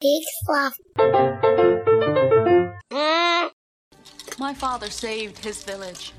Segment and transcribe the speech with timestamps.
[0.00, 0.78] Big fluff.
[2.90, 3.46] Hmm?
[4.38, 6.12] My father saved his village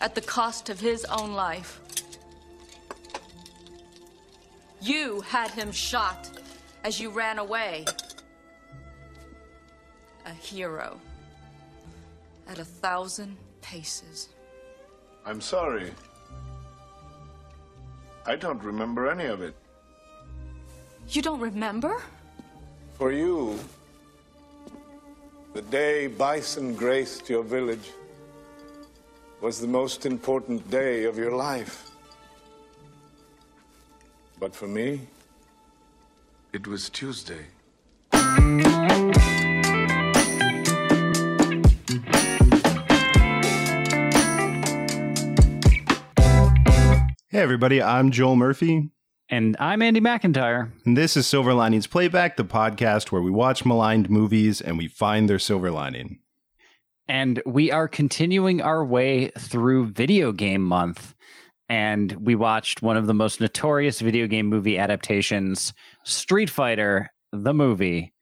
[0.00, 1.80] at the cost of his own life.
[4.80, 6.28] You had him shot
[6.82, 7.84] as you ran away.
[10.26, 11.00] A hero
[12.48, 14.30] at a thousand paces.
[15.24, 15.92] I'm sorry.
[18.26, 19.54] I don't remember any of it.
[21.08, 22.02] You don't remember?
[22.94, 23.58] For you,
[25.52, 27.90] the day bison graced your village
[29.40, 31.90] was the most important day of your life.
[34.38, 35.00] But for me,
[36.52, 37.46] it was Tuesday.
[47.28, 48.90] Hey, everybody, I'm Joel Murphy,
[49.30, 50.70] And I'm Andy McIntyre.
[50.84, 54.86] and this is Silver Linings Playback, the podcast where we watch maligned movies and we
[54.86, 56.18] find their silver lining.
[57.08, 61.14] And we are continuing our way through Video Game Month.
[61.70, 65.72] And we watched one of the most notorious video game movie adaptations,
[66.04, 68.12] Street Fighter, the movie,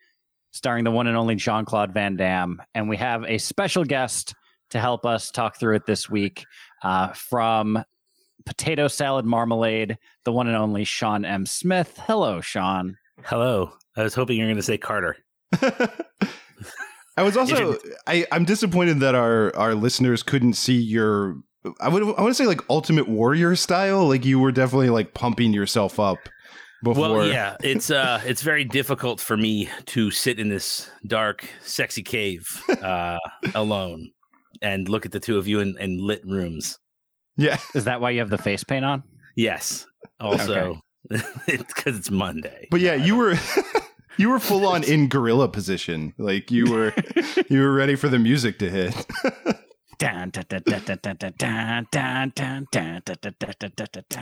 [0.52, 2.62] starring the one and only Jean Claude Van Damme.
[2.74, 4.34] And we have a special guest
[4.70, 6.44] to help us talk through it this week
[6.84, 7.84] uh, from
[8.44, 11.46] Potato Salad Marmalade, the one and only Sean M.
[11.46, 11.98] Smith.
[12.06, 12.96] Hello, Sean.
[13.24, 13.72] Hello.
[13.96, 15.16] I was hoping you were going to say Carter.
[17.16, 17.76] I was also
[18.06, 21.36] I, I'm disappointed that our our listeners couldn't see your
[21.80, 24.08] I would I want to say like Ultimate Warrior style.
[24.08, 26.18] Like you were definitely like pumping yourself up
[26.82, 27.10] before.
[27.10, 32.02] Well, yeah, it's uh, it's very difficult for me to sit in this dark, sexy
[32.02, 33.18] cave uh,
[33.54, 34.10] alone
[34.60, 36.78] and look at the two of you in, in lit rooms.
[37.42, 37.58] Yeah.
[37.74, 39.02] Is that why you have the face paint on?
[39.36, 39.86] Yes.
[40.20, 42.68] Also, because it's Monday.
[42.70, 43.36] But yeah, you were
[44.16, 46.14] you were full on in gorilla position.
[46.18, 46.94] Like you were
[47.48, 48.94] you were ready for the music to hit.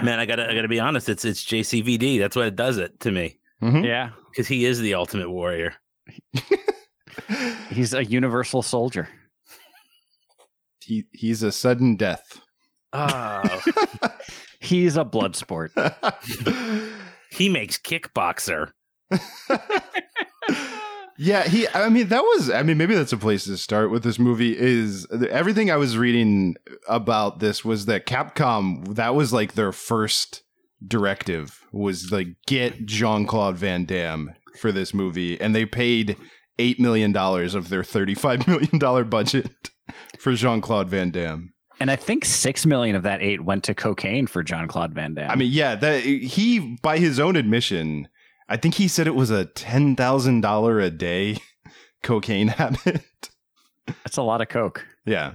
[0.02, 1.08] Man, I gotta I gotta be honest.
[1.08, 2.18] It's it's JCVD.
[2.18, 3.38] That's what it does it to me.
[3.62, 3.84] Mm-hmm.
[3.84, 5.74] Yeah, because he is the ultimate warrior.
[7.68, 9.08] he's a universal soldier.
[10.82, 12.40] He he's a sudden death.
[12.92, 13.62] Oh,
[14.60, 15.72] He's a blood sport.
[17.30, 18.72] he makes kickboxer.
[21.22, 21.68] Yeah, he.
[21.68, 22.48] I mean, that was.
[22.48, 24.56] I mean, maybe that's a place to start with this movie.
[24.58, 26.56] Is everything I was reading
[26.88, 30.42] about this was that Capcom that was like their first
[30.88, 36.16] directive was like get Jean Claude Van Damme for this movie, and they paid
[36.58, 39.50] eight million dollars of their thirty-five million dollar budget
[40.18, 41.52] for Jean Claude Van Damme.
[41.80, 45.14] And I think six million of that eight went to cocaine for Jean Claude Van
[45.14, 45.30] Damme.
[45.30, 48.06] I mean, yeah, that he by his own admission,
[48.48, 51.38] I think he said it was a ten thousand dollar a day
[52.02, 53.02] cocaine habit.
[54.04, 54.86] that's a lot of coke.
[55.06, 55.34] yeah.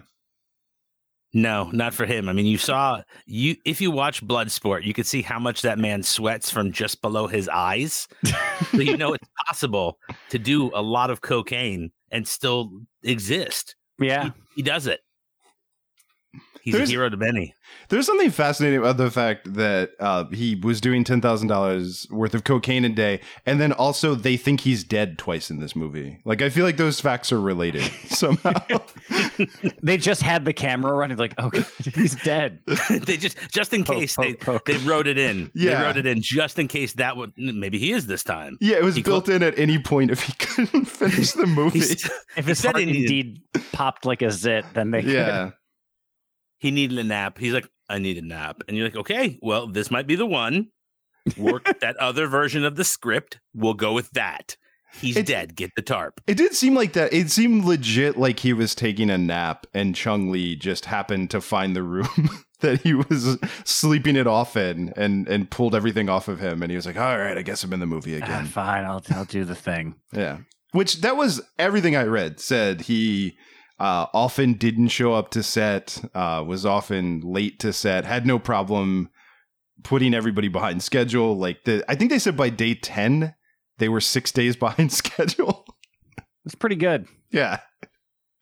[1.38, 2.30] No, not for him.
[2.30, 5.78] I mean, you saw you if you watch Bloodsport, you could see how much that
[5.78, 8.08] man sweats from just below his eyes.
[8.72, 9.98] so you know it's possible
[10.30, 12.72] to do a lot of cocaine and still
[13.04, 13.76] exist.
[14.00, 15.02] Yeah, He, he does it.
[16.66, 17.54] He's There's- a hero to many.
[17.90, 22.34] There's something fascinating about the fact that uh, he was doing ten thousand dollars worth
[22.34, 26.20] of cocaine a day, and then also they think he's dead twice in this movie.
[26.26, 28.54] Like I feel like those facts are related somehow.
[29.84, 31.18] they just had the camera running.
[31.18, 31.52] Like, oh,
[31.94, 32.60] he's dead.
[32.90, 34.66] they just just in Poke, case poke, they poke.
[34.66, 35.52] they wrote it in.
[35.54, 35.78] Yeah.
[35.80, 38.58] They wrote it in just in case that would maybe he is this time.
[38.62, 41.80] yeah, it was He built in at any point if he couldn't finish the movie.
[42.38, 45.52] If his said heart indeed popped like a zit, then they yeah,
[46.66, 47.38] he needed a nap.
[47.38, 48.62] He's like, I need a nap.
[48.68, 50.68] And you're like, okay, well, this might be the one.
[51.38, 53.40] Work that other version of the script.
[53.54, 54.58] We'll go with that.
[55.00, 55.56] He's It- dead.
[55.56, 56.22] Get the tarp.
[56.28, 57.14] it did seem like that.
[57.14, 61.42] It seemed legit like he was taking a nap, and Chun Li just happened to
[61.42, 62.30] find the room
[62.62, 66.72] that he was sleeping it off in, and and pulled everything off of him, and
[66.72, 69.04] he was like, "All right, I guess I'm in the movie Ah, again." fine, I'll
[69.12, 69.96] I'll do the thing.
[70.14, 70.38] Yeah.
[70.72, 73.36] Which that was everything I read said he
[73.80, 78.40] uh, often didn't show up to set, uh, was often late to set, had no
[78.40, 79.10] problem
[79.84, 81.38] putting everybody behind schedule.
[81.38, 83.36] Like the, I think they said by day 10,
[83.78, 85.66] they were six days behind schedule.
[86.46, 87.08] It's pretty good.
[87.32, 87.60] yeah.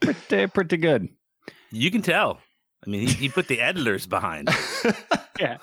[0.02, 1.08] Pretty pretty good.
[1.72, 2.40] You can tell.
[2.86, 4.50] I mean, he, he put the editors behind.
[5.40, 5.58] Yeah.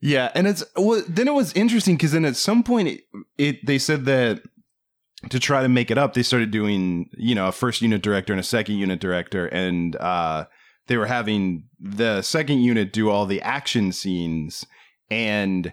[0.00, 1.02] Yeah, and it's well.
[1.08, 3.00] Then it was interesting because then at some point it,
[3.38, 4.42] it they said that
[5.30, 8.32] to try to make it up, they started doing you know a first unit director
[8.32, 10.44] and a second unit director, and uh,
[10.86, 14.64] they were having the second unit do all the action scenes,
[15.10, 15.72] and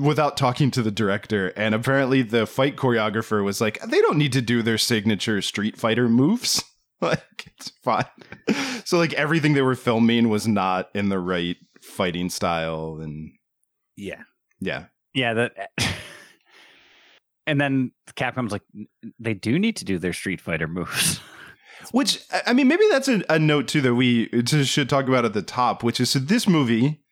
[0.00, 1.48] without talking to the director.
[1.56, 5.76] And apparently, the fight choreographer was like, they don't need to do their signature Street
[5.76, 6.62] Fighter moves.
[7.00, 8.04] like, it's fine.
[8.84, 12.98] so, like, everything they were filming was not in the right fighting style.
[13.00, 13.32] And
[13.96, 14.22] Yeah.
[14.60, 14.86] yeah.
[15.14, 15.70] Yeah, that.
[17.50, 18.62] and then Capcom's like,
[19.18, 21.18] they do need to do their Street Fighter moves.
[21.90, 25.32] Which I- mean, maybe that's a, a note too that we should talk about at
[25.32, 25.82] the top.
[25.82, 27.02] Which is so this movie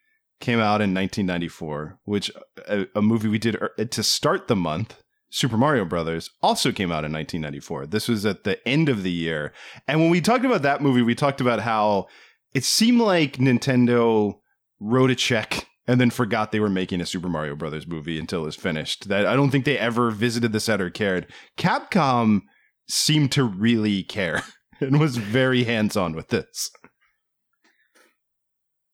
[0.41, 2.31] came out in 1994, which
[2.69, 3.59] a, a movie we did
[3.91, 5.03] to start the month.
[5.31, 7.87] Super Mario Brothers also came out in 1994.
[7.87, 9.53] This was at the end of the year,
[9.89, 12.07] and when we talked about that movie, we talked about how
[12.55, 14.39] it seemed like Nintendo
[14.81, 18.43] wrote a check and then forgot they were making a Super Mario Brothers movie until
[18.43, 19.09] it was finished.
[19.09, 21.27] That I don't think they ever visited the set or cared.
[21.57, 22.43] Capcom
[22.89, 24.45] seemed to really care
[24.81, 26.71] and was very hands on with this.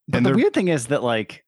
[0.06, 1.44] But And the weird thing is that like,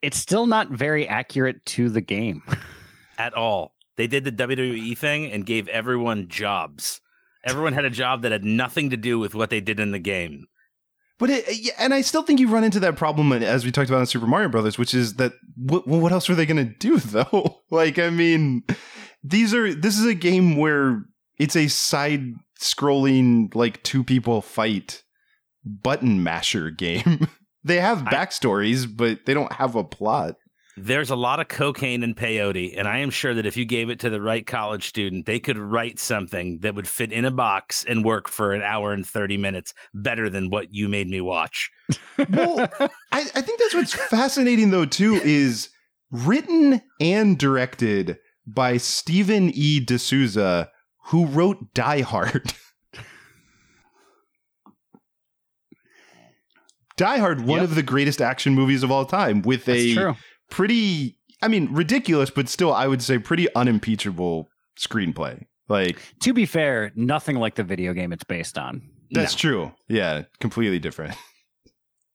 [0.00, 2.42] it's still not very accurate to the game.
[3.18, 3.74] At all.
[3.96, 7.00] They did the WWE thing and gave everyone jobs.
[7.44, 9.98] Everyone had a job that had nothing to do with what they did in the
[9.98, 10.46] game.
[11.18, 14.00] But it, and I still think you run into that problem as we talked about
[14.00, 16.98] in Super Mario Brothers, which is that what, what else are they going to do
[16.98, 17.62] though?
[17.70, 18.62] like, I mean,
[19.24, 21.02] these are this is a game where
[21.38, 25.02] it's a side scrolling like two people fight
[25.64, 27.26] button masher game.
[27.64, 30.36] they have I- backstories, but they don't have a plot.
[30.84, 33.90] There's a lot of cocaine and peyote, and I am sure that if you gave
[33.90, 37.30] it to the right college student, they could write something that would fit in a
[37.30, 41.20] box and work for an hour and 30 minutes better than what you made me
[41.20, 41.70] watch.
[42.30, 45.68] Well, I, I think that's what's fascinating though too is
[46.10, 49.80] written and directed by Stephen E.
[49.80, 50.70] D'Souza,
[51.06, 52.52] who wrote Die Hard.
[56.96, 57.68] Die Hard, one Yep.
[57.68, 60.16] of the greatest action movies of all time, with That's a true.
[60.50, 64.48] Pretty, I mean, ridiculous, but still, I would say pretty unimpeachable
[64.78, 65.44] screenplay.
[65.68, 68.82] Like, To be fair, nothing like the video game it's based on.
[69.10, 69.72] that's true.
[69.88, 71.14] Yeah, completely different.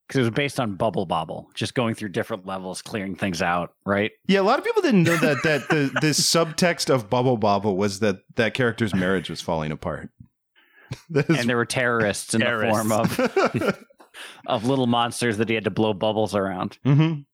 [0.08, 3.74] Because it was based on Bubble Bobble, just going through different levels, clearing things out,
[3.86, 4.12] right?
[4.28, 7.78] Yeah, a lot of people didn't know that that the the subtext of Bubble Bobble
[7.78, 10.10] was that that character's marriage was falling apart.
[11.16, 12.84] And there were terrorists in Terrorists.
[13.18, 13.80] the form of,
[14.46, 16.78] of little monsters that he had to blow bubbles around.
[16.86, 17.26] Mhm.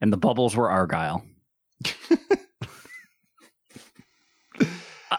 [0.00, 1.24] And the bubbles were Argyle.
[5.10, 5.16] Uh,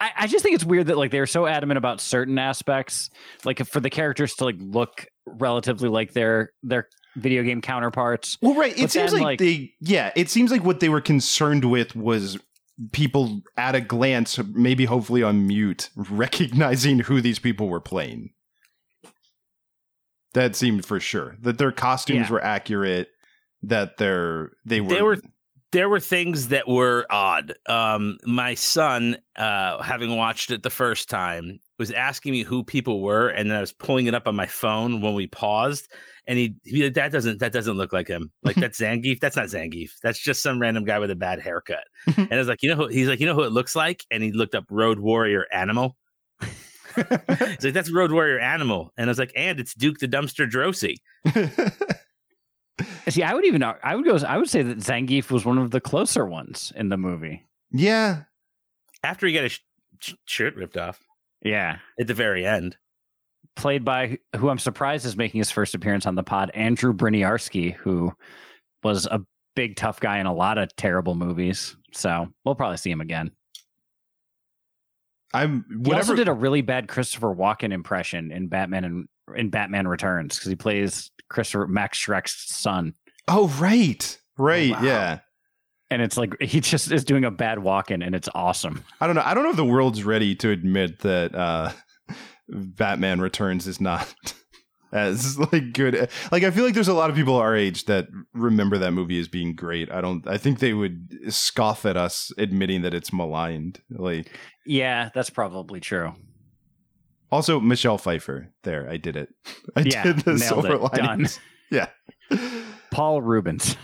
[0.00, 3.10] I, I just think it's weird that like they're so adamant about certain aspects,
[3.44, 8.36] like for the characters to like look relatively like their their video game counterparts.
[8.42, 8.76] Well, right.
[8.76, 11.64] It But seems then, like, like- they, yeah, it seems like what they were concerned
[11.64, 12.38] with was
[12.92, 18.30] people at a glance, maybe hopefully on mute, recognizing who these people were playing.
[20.34, 22.32] That seemed for sure that their costumes Yeah.
[22.32, 23.08] were accurate.
[23.68, 25.18] That they're they were They were
[25.74, 27.52] there were things that were odd.
[27.68, 33.02] Um, my son, uh, having watched it the first time, was asking me who people
[33.02, 35.90] were, and then I was pulling it up on my phone when we paused,
[36.28, 38.30] and he like, "That doesn't that doesn't look like him.
[38.44, 39.18] Like that's Zangief.
[39.18, 39.90] That's not Zangief.
[40.00, 41.84] That's just some random guy with a bad haircut."
[42.16, 44.04] and I was like, "You know who?" He's like, "You know who it looks like?"
[44.12, 45.96] And he looked up Road Warrior Animal.
[46.40, 50.48] He's like, "That's Road Warrior Animal," and I was like, "And it's Duke the Dumpster
[50.48, 50.94] Droese."
[53.08, 55.70] See, I would even I would go I would say that Zangief was one of
[55.70, 57.44] the closer ones in the movie.
[57.70, 58.22] yeah.
[59.04, 59.60] After he got his sh-
[60.00, 60.98] sh- shirt ripped off
[61.42, 61.78] Yeah.
[62.00, 62.76] at the very end.
[63.54, 67.74] Played by who I'm surprised is making his first appearance on the pod, Andrew Bryniarski,
[67.74, 68.12] who
[68.82, 69.20] was a
[69.54, 71.76] big tough guy in a lot of terrible movies.
[71.92, 73.30] So we'll probably see him again.
[75.32, 75.96] I'm He whatever.
[75.96, 80.48] also did a really bad Christopher Walken impression in Batman and in Batman Returns because
[80.48, 82.94] he plays Christopher Max Shreck's son,
[83.28, 84.82] oh, right, right, wow.
[84.82, 85.18] yeah.
[85.90, 88.82] and it's like he just is doing a bad Walken, and it's awesome.
[89.00, 89.22] I don't know.
[89.24, 91.72] I don't know if the world's ready to admit that uh,
[92.48, 94.14] Batman Returns is not
[94.92, 96.08] as like good.
[96.30, 99.18] Like I feel like there's a lot of people our age that remember that movie
[99.18, 99.90] as being great.
[99.90, 100.26] I don't.
[100.26, 103.80] I think they would scoff at us admitting that it's maligned.
[103.90, 104.30] Like
[104.66, 106.14] Yeah, that's probably true.
[107.34, 108.48] Also Michelle Pfeiffer.
[108.62, 109.28] There, I did it.
[109.76, 110.92] I Yeah, did the silver it.
[110.92, 111.26] Done.
[111.70, 111.88] Yeah.
[112.92, 113.76] Paul Reubens,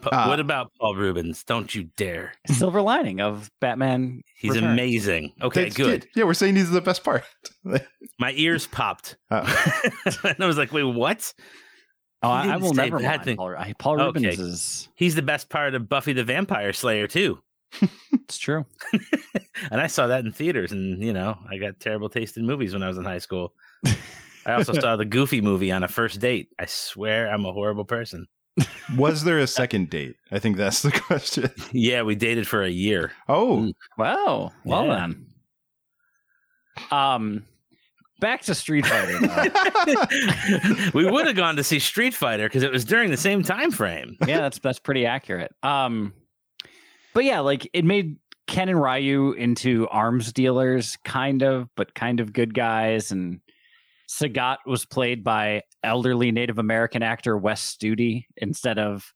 [0.00, 0.28] Pa- Ah.
[0.28, 1.42] what about Paul Reubens?
[1.42, 2.34] Don't you dare.
[2.46, 4.22] silver lining of Batman.
[4.36, 4.72] He's Returns.
[4.72, 5.32] amazing.
[5.42, 6.06] Okay, That's good.
[6.14, 7.24] Yeah, we're saying he's the best part.
[8.20, 9.16] My ears popped.
[9.30, 9.42] Oh.
[10.24, 11.32] and I was like, wait, what?
[12.22, 13.36] Oh, I, I will never bad mind thing.
[13.38, 14.20] Paul, I- Paul Okay.
[14.28, 14.88] Reubens is.
[14.94, 17.40] He's the best part of Buffy the Vampire Slayer, too.
[18.28, 18.64] It's true.
[19.70, 22.74] And I saw that in theaters, and, you know, I got terrible taste in movies
[22.74, 23.54] when I was in high school.
[24.44, 26.50] I also saw the Goofy movie on a first date.
[26.58, 28.26] I swear I'm a horrible person.
[28.98, 30.16] Was there a second date?
[30.30, 31.50] I think that's the question.
[31.72, 33.12] Yeah, we dated for a year.
[33.30, 34.52] Oh, Wow.
[34.64, 34.96] Well Yeah.
[35.08, 35.26] then.
[36.90, 37.44] Um
[38.20, 39.18] back to Street Fighter.
[40.94, 43.70] we would have gone to see Street Fighter because it was during the same time
[43.70, 44.16] frame.
[44.26, 45.52] yeah, that's that's pretty accurate.
[45.62, 46.12] Um
[47.16, 52.20] but yeah, like it made Ken and Ryu into arms dealers, kind of, but kind
[52.20, 53.10] of good guys.
[53.10, 53.40] And
[54.06, 59.14] Sagat was played by elderly Native American actor Wes Studi instead of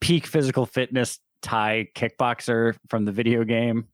[0.00, 3.86] peak physical fitness Thai kickboxer from the video game.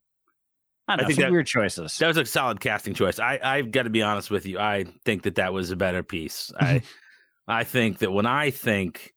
[0.87, 1.97] I don't I know, think that- weird choices.
[1.97, 3.19] That was a solid casting choice.
[3.19, 4.57] I I've got to be honest with you.
[4.57, 6.49] I think that that was a better piece.
[6.61, 6.81] I
[7.45, 9.13] I think that when I think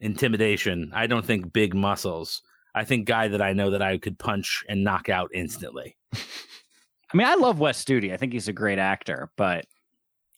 [0.00, 2.42] intimidation, I don't think big muscles.
[2.74, 5.96] I think guy that I know that I could punch and knock out instantly.
[6.14, 8.12] I mean, I love Wes Studi.
[8.12, 9.64] I think he's a great actor, but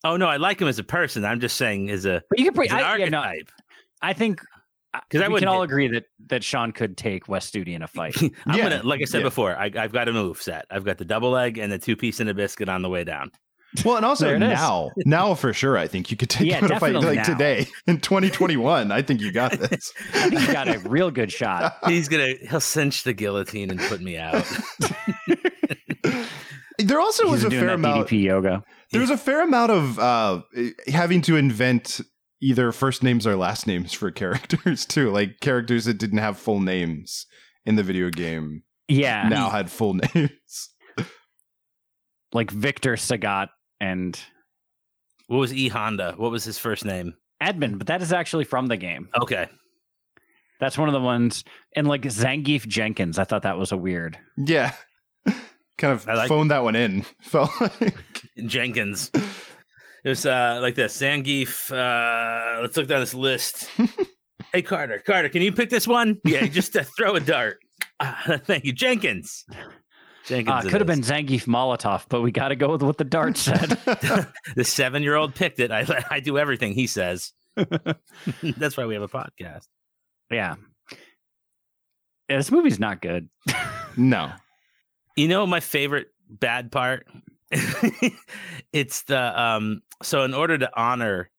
[0.05, 1.25] Oh no, I like him as a person.
[1.25, 2.71] I'm just saying as a but you can as pretty.
[2.75, 3.51] an I, yeah, no, archetype.
[4.01, 4.41] I think
[4.95, 7.75] uh, 'Cause I we can wouldn't all agree that that Sean could take Wes Studi
[7.75, 8.17] in a fight.
[8.47, 9.25] I'm Yeah, gonna, like I said yeah.
[9.25, 10.67] before, I, I've got a move set.
[10.71, 13.05] I've got the double leg and the two piece and a biscuit on the way
[13.05, 13.31] down.
[13.85, 14.49] well, and also There it is.
[14.50, 17.17] now, now for sure, I think you could take Yeah, him in a fight definitely
[17.17, 17.33] like now.
[17.35, 18.93] today in 2021.
[18.93, 19.93] I think you got this.
[20.14, 21.76] I think you got a real good shot.
[21.87, 24.45] He's gonna he'll cinch the guillotine and put me out.
[26.79, 28.09] There also was a fair that amount.
[28.09, 28.64] DDP yoga.
[28.91, 30.43] There was a fair amount of uh,
[30.88, 32.00] having to invent
[32.41, 36.61] either first names or last names for characters too, like characters that didn't have full
[36.61, 37.26] names
[37.64, 40.71] in the video game Yeah, now had full names.
[42.33, 43.49] like Victor Sagat
[43.83, 44.19] and
[45.27, 46.15] what was E Honda?
[46.17, 47.15] What was his first name?
[47.41, 49.09] Edmund, but that is actually from the game.
[49.21, 49.49] Okay.
[50.61, 51.43] That's one of the ones.
[51.75, 54.17] And like Zangief Jenkins, I thought that was a weird.
[54.39, 54.73] Yeah,
[55.79, 57.05] kind of I like- phoned that one in.
[57.23, 57.97] Felt like
[58.47, 59.11] Jenkins.
[60.05, 61.01] It was uh, like this.
[61.01, 61.71] Zangief.
[61.71, 63.71] Uh, let's look down this list.
[64.53, 66.19] hey Carter, Carter, can you pick this one?
[66.25, 67.59] Yeah, just uh, throw a dart.
[68.01, 69.45] Uh, thank you, Jenkins.
[70.26, 70.64] Jenkins.
[70.64, 71.11] Uh, it could have been is.
[71.11, 73.71] Zangief Molotov, but we got to go with what the dart said.
[74.57, 75.71] the seven-year-old picked it.
[75.71, 77.33] I I do everything he says.
[78.43, 79.67] That's why we have a podcast.
[80.31, 80.57] yeah.
[82.29, 83.29] Yeah, this movie's not good.
[83.97, 84.33] no.
[85.17, 87.07] You know my favorite bad part?
[88.73, 91.31] it's the um so in order to honor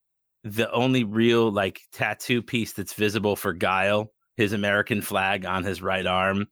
[0.44, 5.82] the only real like tattoo piece that's visible for Guile, his American flag on his
[5.82, 6.46] right arm,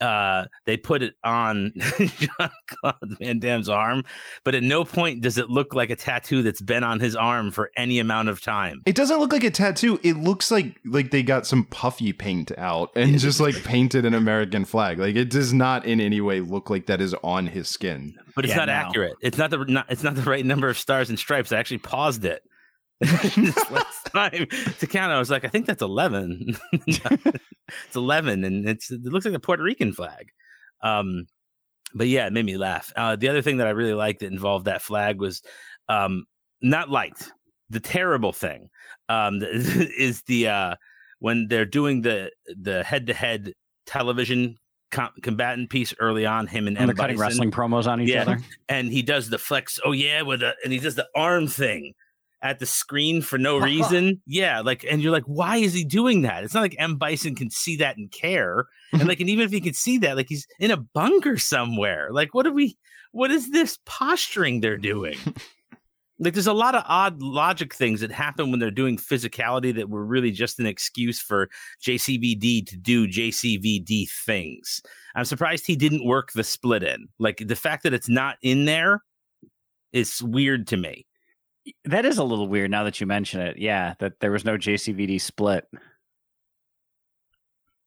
[0.00, 4.04] uh they put it on Jean-Claude Van Damme's arm,
[4.44, 7.50] but at no point does it look like a tattoo that's been on his arm
[7.50, 8.82] for any amount of time.
[8.86, 9.98] It doesn't look like a tattoo.
[10.02, 14.14] It looks like like they got some puffy paint out and just like painted an
[14.14, 14.98] American flag.
[14.98, 18.14] Like it does not in any way look like that is on his skin.
[18.34, 18.72] but it's Yeah, not no.
[18.74, 19.14] accurate.
[19.20, 21.52] It's not the not, it's not the right number of stars and stripes.
[21.52, 22.42] I actually paused it
[23.36, 23.36] this
[23.70, 24.46] last time
[24.78, 25.12] to count.
[25.12, 26.56] I was like, I think that's eleven.
[26.72, 30.28] it's eleven, and it's it looks like a Puerto Rican flag.
[30.82, 31.26] Um,
[31.94, 32.92] but yeah, it made me laugh.
[32.96, 35.42] Uh, the other thing that I really liked that involved that flag was
[35.88, 36.24] um,
[36.62, 37.32] not liked.
[37.70, 38.68] The terrible thing
[39.08, 40.74] um, is the uh,
[41.20, 43.52] when they're doing the the head to head
[43.86, 44.56] television
[44.90, 46.46] com- combatant piece early on.
[46.46, 48.22] Him and And they're cutting wrestling promos on each Yeah.
[48.22, 48.38] other.
[48.68, 49.78] and he does the flex.
[49.84, 51.94] Oh yeah, with a and he does the arm thing
[52.42, 54.20] at the screen for no reason.
[54.26, 56.44] yeah, like and you're like, why is he doing that?
[56.44, 58.66] It's not like M Bison can see that and care.
[58.92, 62.08] And like, and even if he can see that, like he's in a bunker somewhere.
[62.10, 62.76] Like, what are we?
[63.12, 65.18] What is this posturing they're doing?
[66.20, 69.90] like, there's a lot of odd logic things that happen when they're doing physicality that
[69.90, 71.48] were really just an excuse for
[71.82, 74.80] JCVD to do JCVD things.
[75.16, 77.08] I'm surprised he didn't work the split in.
[77.18, 79.02] Like the fact that it's not in there
[79.92, 81.06] is weird to me.
[81.84, 83.58] That is a little weird now that you mention it.
[83.58, 85.66] Yeah, that there was no JCVD split.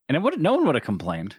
[0.07, 1.35] And it would no one would have complained.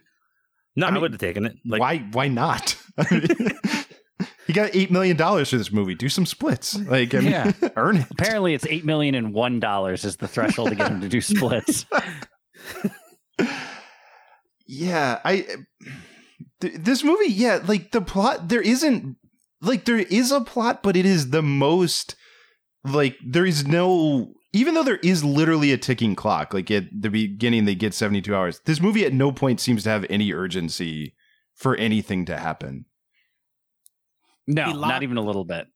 [0.76, 1.56] No, I, I would have taken it.
[1.64, 2.76] Like why why not?
[2.98, 5.94] I mean, he got eight million dollars for this movie.
[5.94, 6.76] Do some splits.
[6.76, 7.52] Like I mean, Yeah.
[7.76, 8.06] earn it.
[8.10, 11.20] Apparently, it's eight million and one dollars is the threshold to get him to do
[11.20, 11.86] splits.
[14.66, 15.46] Yeah, I
[16.60, 19.16] th- this movie, yeah, like the plot there isn't
[19.66, 22.16] like there is a plot, but it is the most
[22.84, 27.10] like there is no even though there is literally a ticking clock, like at the
[27.10, 28.60] beginning they get 72 hours.
[28.66, 31.14] This movie at no point seems to have any urgency
[31.54, 32.84] for anything to happen.
[34.46, 35.66] No, He not even a little bit.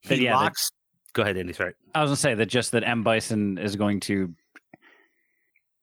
[0.00, 0.70] he But yeah, that- locks.
[1.14, 1.52] Go ahead, Andy.
[1.52, 1.74] Sorry.
[1.94, 4.32] I was gonna say that just that M Bison is going to,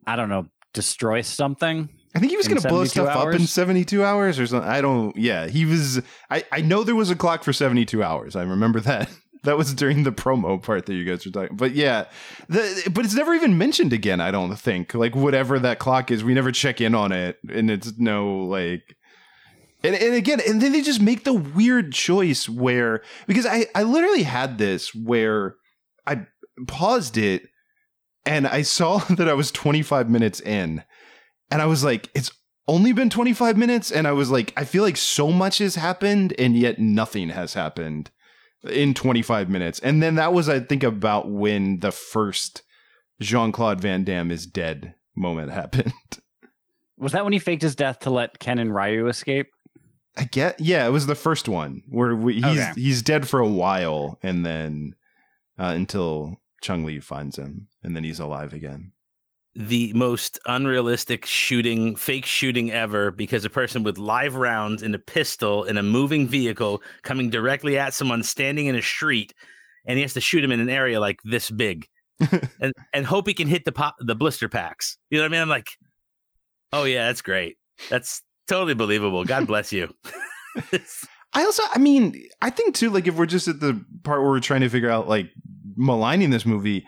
[0.08, 1.90] I don't know, destroy something.
[2.16, 4.70] I think he was going to blow 72 stuff up in 72 hours or something.
[4.70, 8.36] I don't yeah, he was I I know there was a clock for 72 hours.
[8.36, 9.10] I remember that.
[9.44, 11.56] that was during the promo part that you guys were talking.
[11.56, 12.06] But yeah,
[12.50, 14.20] the but it's never even mentioned again.
[14.20, 17.72] I don't think like whatever that clock is, we never check in on it, and
[17.72, 18.96] it's no like.
[19.84, 23.84] And, and again, and then they just make the weird choice where because I I
[23.84, 25.58] literally had this where
[26.08, 26.26] I
[26.68, 27.44] paused it
[28.26, 30.84] and I saw that I was 25 minutes in,
[31.52, 32.32] and I was like, it's
[32.68, 36.34] only been 25 minutes and i was like i feel like so much has happened
[36.40, 38.10] and yet nothing has happened
[38.68, 42.64] in 25 minutes and then that was i think about when the first
[43.22, 45.94] jean-claude van damme is dead moment happened
[46.98, 49.46] Was that when he faked his death to let Ken and Ryu escape?
[50.18, 52.72] i get yeah it was the first one where we, he's Okay.
[52.78, 54.96] he's dead for a while and then
[55.60, 58.92] uh, until chun li finds him and then he's alive again
[59.56, 65.00] the most unrealistic shooting, fake shooting ever because a person with live rounds in a
[65.00, 69.34] pistol in a moving vehicle coming directly at someone standing in a street,
[69.86, 71.88] and he has to shoot him in an area like this big,
[72.60, 74.98] and and hope he can hit the pop the blister packs.
[75.10, 75.42] You know what I mean?
[75.42, 75.70] I'm like,
[76.74, 77.58] oh yeah, that's great.
[77.90, 79.24] That's totally believable.
[79.24, 79.94] God bless you.
[81.34, 84.30] I also, I mean, I think too, like if we're just at the part where
[84.30, 85.30] we're trying to figure out like
[85.76, 86.86] maligning this movie,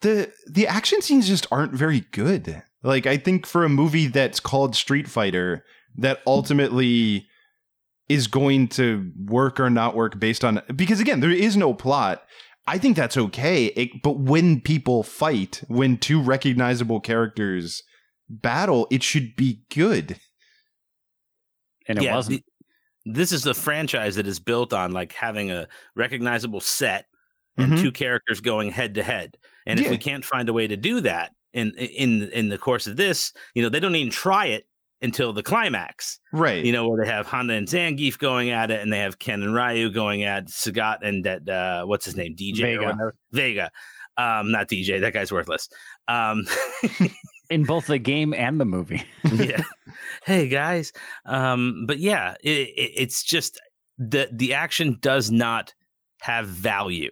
[0.00, 2.62] the the action scenes just aren't very good.
[2.82, 5.64] Like I think for a movie that's called Street Fighter,
[5.96, 7.26] that ultimately
[8.08, 12.22] is going to work or not work based on because again, there is no plot.
[12.66, 13.66] I think that's okay.
[13.66, 17.82] It, but when people fight, when two recognizable characters
[18.28, 20.18] battle, it should be good.
[21.86, 22.44] And it Yeah, wasn't.
[23.06, 27.06] the- this is the franchise that is built on like having a recognizable set
[27.56, 27.80] and Mhm.
[27.80, 29.38] two characters going head to head.
[29.68, 32.86] And if we can't find a way to do that in in in the course
[32.86, 34.66] of this, you know, they don't even try it
[35.00, 36.18] until the climax.
[36.32, 36.64] Right.
[36.64, 39.42] You know, where they have Honda and Zangief going at it, and they have Ken
[39.42, 43.12] and Ryu going at Sagat and that uh, what's his name, DJ Vega.
[43.32, 43.70] Vega.
[44.16, 45.00] Um, not DJ.
[45.00, 45.68] That guy's worthless.
[46.08, 46.46] Um,
[47.50, 49.04] in both the game and the movie.
[49.24, 49.62] yeah.
[50.24, 50.92] Hey guys.
[51.24, 53.58] Um, but yeah, it, it, it's just
[53.96, 55.74] the the action does not
[56.20, 57.10] have value,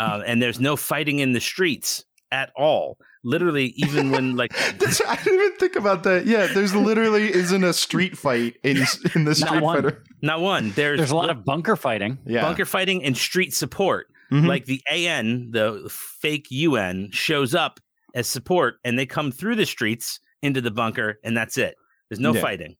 [0.00, 2.96] uh, and there's no fighting in the streets at all.
[3.22, 6.26] Literally, even when like That's, I didn't even think about that.
[6.26, 8.78] Yeah, there's literally isn't a street fight in
[9.14, 9.82] in the Street one.
[9.82, 10.04] Fighter.
[10.22, 12.18] not one, there's There's a lot of bunker fighting.
[12.26, 14.06] Yeah, bunker fighting and street support.
[14.32, 14.46] Mhm.
[14.46, 17.80] Like the AN, the fake UN, shows up
[18.14, 21.74] as support, and they come through the streets into the bunker, and that's it.
[22.08, 22.40] There's no Yeah.
[22.40, 22.76] fighting.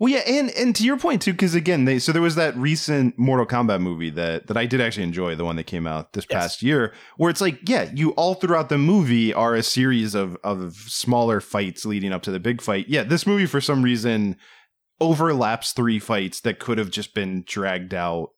[0.00, 2.56] Well, yeah, and and to your point too, because again, they so there was that
[2.56, 6.12] recent Mortal Kombat movie that that I did actually enjoy, the one that came out
[6.12, 6.40] this Yes.
[6.40, 10.36] past year, where it's like, yeah, you all throughout the movie are a series of
[10.44, 12.88] of smaller fights leading up to the big fight.
[12.88, 14.36] Yeah, this movie for some reason
[15.00, 18.30] overlaps three fights that could have just been dragged out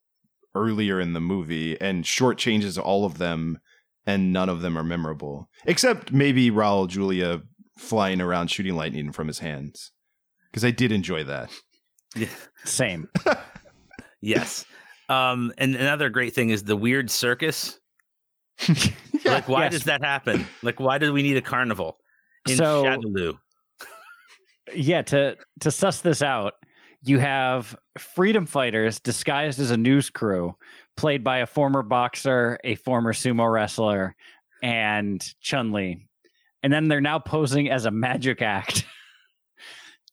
[0.55, 3.59] earlier in the movie and shortchanges all of them,
[4.07, 7.43] and none of them are memorable, except maybe Raul Julia
[7.79, 9.93] flying around shooting lightning from his hands,
[10.51, 11.51] because I did enjoy that.
[12.65, 13.09] Same.
[14.23, 14.67] Yes.
[15.09, 17.79] Um, and another great thing is the weird circus.
[19.23, 19.73] Yeah, like, why yes.
[19.73, 20.47] does that happen?
[20.63, 21.99] Like, why do we need a carnival
[22.49, 23.39] in So- Shadaloo?
[24.75, 26.55] yeah, to to suss this out,
[27.03, 30.55] you have freedom fighters disguised as a news crew,
[30.97, 34.15] played by a former boxer, a former sumo wrestler,
[34.63, 36.07] and Chun Li,
[36.63, 38.85] and then they're now posing as a magic act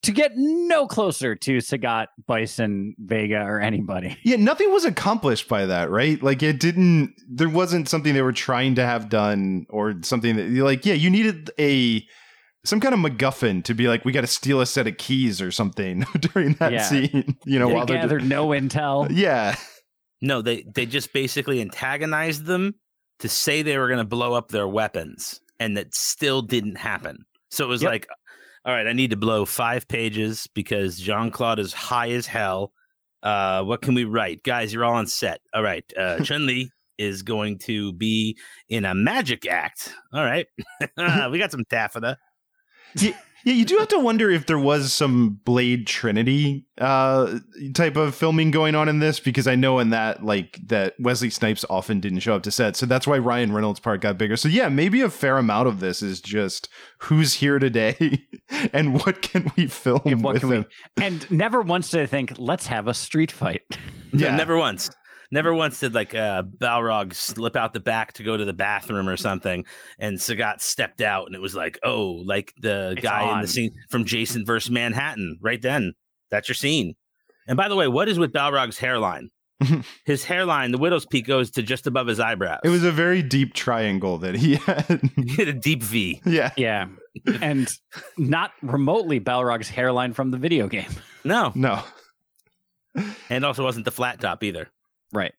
[0.07, 4.17] to get no closer to Sagat, Bison, Vega, or anybody.
[4.23, 6.21] Yeah, nothing was accomplished by that, right?
[6.21, 10.47] Like it didn't there wasn't something they were trying to have done or something that
[10.49, 12.05] you like yeah, you needed a
[12.65, 15.41] some kind of MacGuffin to be like, we got to steal a set of keys
[15.41, 16.83] or something during that Yeah.
[16.83, 17.37] scene.
[17.45, 19.07] You know, they while they're gathered no intel.
[19.13, 19.55] yeah,
[20.21, 22.73] No, they they just basically antagonized them
[23.19, 27.19] to say they were going to blow up their weapons, and that still didn't happen.
[27.51, 27.91] So it was Yep.
[27.91, 28.07] like,
[28.67, 32.73] all right, I need to blow five pages because Jean Claude is high as hell.
[33.23, 34.73] Uh, what can we write, guys?
[34.73, 35.39] You're all on set.
[35.53, 39.95] All right, uh, Chun Li is going to be in a magic act.
[40.11, 40.47] All right,
[41.31, 42.17] we got some taffeta.
[43.45, 47.39] Yeah, you do have to wonder if there was some Blade Trinity uh,
[47.73, 51.29] type of filming going on in this because I know in that like that Wesley
[51.29, 54.35] Snipes often didn't show up to set, so that's why Ryan Reynolds' part got bigger.
[54.35, 56.69] So yeah, maybe a fair amount of this is just
[56.99, 58.25] who's here today
[58.73, 62.05] and what can we film Yeah, what with can we- And never once did I
[62.05, 63.61] think, let's have a street fight.
[64.13, 64.35] Yeah, Yeah.
[64.37, 64.89] never once.
[65.31, 69.09] Never once did like uh, Balrog slip out the back to go to the bathroom
[69.09, 69.65] or something,
[69.99, 73.47] and Sagat stepped out, and it was like, oh, like the It's guy in the
[73.47, 75.37] scene from Jason versus Manhattan.
[75.41, 75.93] Right then,
[76.31, 76.95] that's your scene.
[77.47, 79.29] And by the way, what is with Balrog's hairline?
[80.05, 82.59] his hairline, the widow's peak, goes to just above his eyebrows.
[82.63, 85.01] It was a very deep triangle that he had.
[85.15, 86.21] he had a deep V.
[86.25, 86.51] yeah.
[86.55, 86.87] Yeah.
[87.41, 87.67] And
[88.17, 90.91] not remotely Balrog's hairline from the video game.
[91.23, 91.83] No, No.
[93.29, 94.69] and also wasn't the flat top either.
[95.13, 95.33] Right.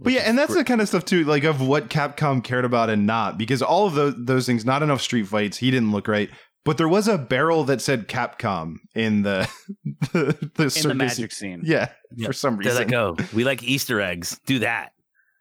[0.00, 2.90] But yeah, and that's the kind of stuff too, like of what Capcom cared about
[2.90, 6.08] and not, because all of those those things, not enough street fights, he didn't look
[6.08, 6.28] right.
[6.64, 9.48] But there was a barrel that said Capcom in the
[10.12, 11.62] the, the, In the magic scene.
[11.64, 12.26] Yeah, Yeah.
[12.26, 12.74] for some reason.
[12.74, 12.98] They're reason.
[13.16, 14.40] like, oh, we like Easter eggs.
[14.46, 14.92] Do that.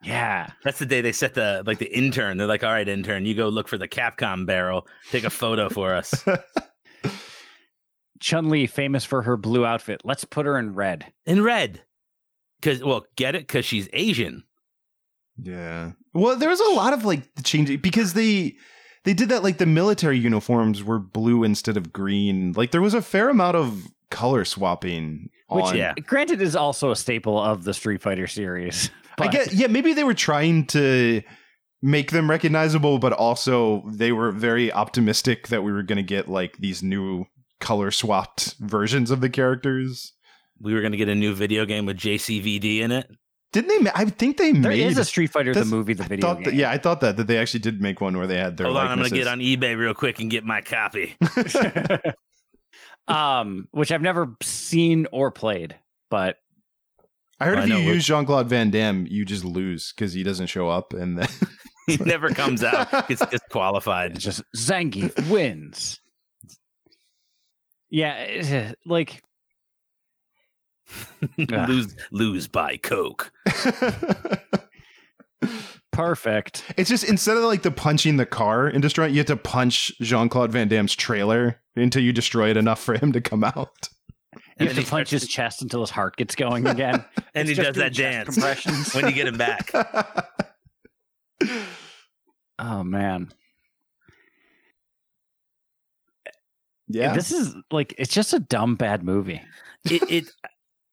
[0.03, 0.49] Yeah.
[0.63, 2.37] That's the day they set the like the intern.
[2.37, 4.87] They're like, all right, intern, you go look for the Capcom barrel.
[5.11, 6.25] Take a photo for us.
[8.19, 10.01] Chun Li, famous for her blue outfit.
[10.03, 11.11] Let's put her in red.
[11.25, 11.81] In red.
[12.61, 13.47] Cause well, get it?
[13.47, 14.43] Cause she's Asian.
[15.41, 15.91] Yeah.
[16.13, 18.55] Well, there was a lot of like changing because they
[19.03, 22.53] they did that like the military uniforms were blue instead of green.
[22.53, 25.29] Like there was a fair amount of color swapping.
[25.49, 25.93] Which, on- yeah.
[26.05, 28.89] granted, is also a staple of the Street Fighter series.
[29.17, 31.21] I But get yeah, maybe they were trying to
[31.81, 36.29] make them recognizable, but also they were very optimistic that we were going to get
[36.29, 37.25] like these new
[37.59, 40.13] color swapped versions of the characters.
[40.61, 43.09] We were gonna get a new video game with JCVD in it.
[43.53, 43.79] Didn't they?
[43.79, 46.33] ma- I think they there made is a Street Fighter the movie, the I video
[46.35, 46.43] game.
[46.43, 48.67] that- yeah, I thought that that they actually did make one where they had their.
[48.67, 51.15] Hold on, I'm gonna get on eBay real quick and get my copy.
[53.07, 55.75] um, which I've never seen or played,
[56.09, 56.37] but
[57.39, 59.91] I heard I if you know, we're- use Jean Claude Van Damme, you just lose
[59.93, 61.27] because he doesn't show up, and then
[61.87, 63.07] he never comes out.
[63.09, 64.11] Gets disqualified.
[64.15, 65.99] it's just Zangief wins.
[67.89, 69.30] Yeah, eh, like Ugh.
[71.37, 73.31] lose lose by Coke.
[75.91, 76.63] perfect.
[76.77, 79.37] it's just instead of like the punching the car and destroying, it, you have to
[79.37, 83.43] punch Jean Claude Van Damme's trailer until you destroy it enough for him to come
[83.43, 83.89] out.
[84.59, 87.03] You have to punch his chest until his heart gets going again.
[87.35, 88.93] and he It's just does that dance compressions.
[88.93, 89.71] when you get him back.
[92.59, 93.31] oh man,
[96.87, 99.41] yeah, this is like it's just a dumb bad movie.
[99.85, 100.25] it, it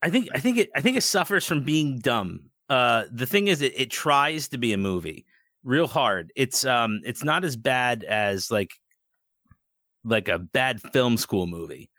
[0.03, 2.51] I think I think it I think it suffers from being dumb.
[2.69, 5.27] Uh the thing is it, it tries to be a movie
[5.65, 6.33] real hard.
[6.37, 8.73] It's um it's not as bad as like
[10.05, 11.91] like a bad film school movie.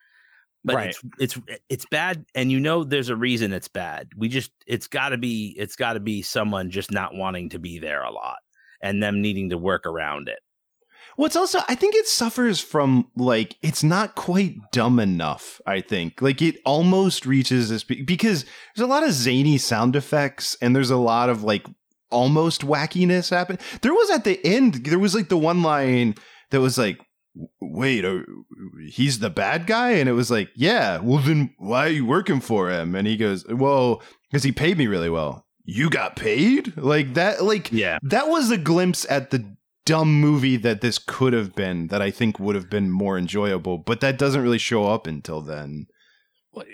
[0.65, 0.89] But Right.
[0.89, 4.09] it's it's it's bad and you know there's a reason it's bad.
[4.17, 7.59] We just it's got to be it's got to be someone just not wanting to
[7.59, 8.37] be there a lot
[8.81, 10.39] and them needing to work around it.
[11.19, 15.59] Well, it's also I think it suffers from like it's not quite dumb enough.
[15.67, 20.55] I think like it almost reaches this because there's a lot of zany sound effects
[20.61, 21.65] and there's a lot of like
[22.09, 23.59] almost wackiness happen.
[23.81, 26.15] There was at the end there was like the one line
[26.51, 27.01] that was like,
[27.59, 28.19] "Wait, uh,
[28.87, 32.39] he's the bad guy," and it was like, "Yeah, well then why are you working
[32.39, 34.01] for him?" And he goes, "Well,
[34.31, 37.99] because he paid me really well." You got paid like that, like Yeah.
[38.03, 39.58] that was a glimpse at the
[39.89, 43.79] dumb movie that this could have been that I think would have been more enjoyable,
[43.79, 45.87] but that doesn't really show up until then.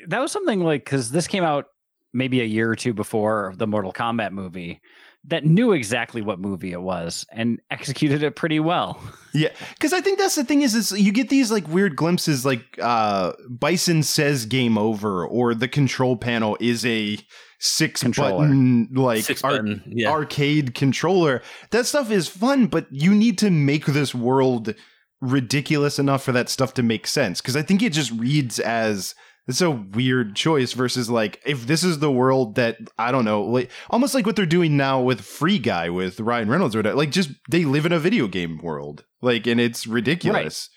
[0.08, 1.68] That was something like because this came out
[2.14, 4.82] maybe a year or two before the Mortal Kombat movie
[5.28, 9.00] that knew exactly what movie it was and executed it pretty well.
[9.38, 12.46] Yeah, because I think that's the thing is, is you get these like weird glimpses,
[12.46, 17.18] like uh Bison says "game over" or the control panel is a
[17.60, 18.46] six Controller.
[18.46, 19.84] button like Six ar- button.
[19.88, 20.10] Yeah.
[20.10, 21.42] arcade controller.
[21.72, 24.74] That stuff is fun, but you need to make this world
[25.20, 27.42] ridiculous enough for that stuff to make sense.
[27.42, 29.16] Because I think it just reads as
[29.48, 33.44] it's a weird choice versus like if this is the world that I don't know,
[33.44, 36.98] like almost like what they're doing now with Free Guy with Ryan Reynolds or whatever.
[36.98, 40.70] Like just they live in a video game world, like and it's ridiculous.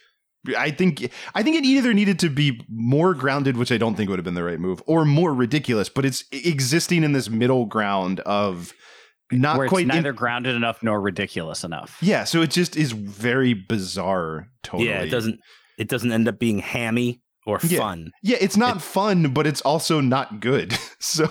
[0.56, 4.08] I think I think it either needed to be more grounded, which I don't think
[4.10, 5.88] would have been the right move, or more ridiculous.
[5.88, 8.72] But it's existing in this middle ground of
[9.32, 11.98] not where it's quite in- neither grounded enough nor ridiculous enough.
[12.00, 14.48] yeah, so it just is very bizarre.
[14.62, 14.88] Totally.
[14.88, 15.40] Yeah, it doesn't
[15.78, 17.78] it doesn't end up being hammy or Yeah.
[17.80, 18.10] fun.
[18.22, 20.76] Yeah, it's not fun, but it's also not good.
[21.00, 21.28] So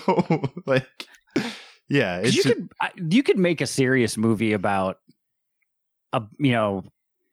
[0.65, 0.87] like,
[1.89, 4.97] yeah, you could I, you could make a serious movie about
[6.13, 6.83] a you know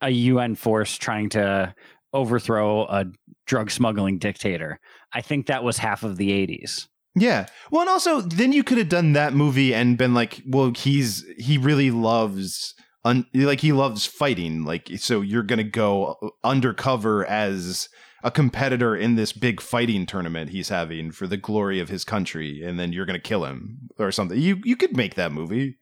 [0.01, 1.75] a UN force trying to
[2.13, 3.05] overthrow a
[3.47, 4.79] drug smuggling dictator.
[5.13, 6.87] I think that was half of the 80s.
[7.15, 7.47] yeah.
[7.71, 11.25] Well, and also then you could have done that movie and been like, well, he's
[11.39, 12.75] he really loves.
[13.07, 17.87] Un- like he loves fighting like so you're gonna go undercover as
[18.25, 22.63] a competitor in this big fighting tournament he's having for the glory of his country
[22.65, 25.77] and then you're gonna kill him or something you you could make that movie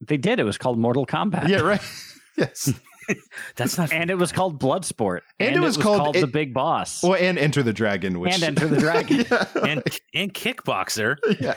[0.00, 0.38] They did.
[0.40, 1.48] It was called Mortal Kombat.
[1.48, 1.82] yeah right
[2.38, 2.72] yes
[3.54, 3.92] That's not.
[3.92, 7.38] and it was called Bloodsport, And it was called- the it- Big Boss, Well, and
[7.38, 9.18] Enter the Dragon, which and Enter the Dragon,
[9.64, 9.80] and
[10.12, 11.54] and kickboxer yeah.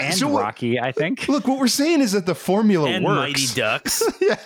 [0.00, 0.80] And so what- Rocky.
[0.80, 1.28] I think.
[1.28, 3.16] look, what we're saying is that the formula and works.
[3.18, 4.02] Mighty Ducks.
[4.20, 4.36] yeah.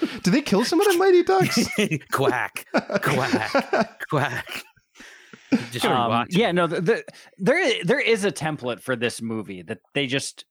[0.22, 1.58] Did they kill some of in Mighty Ducks?
[2.12, 2.66] quack,
[3.02, 4.62] quack, quack.
[5.72, 7.04] Just Um, yeah, no, the, the,
[7.38, 10.44] there there is a template for this movie that they just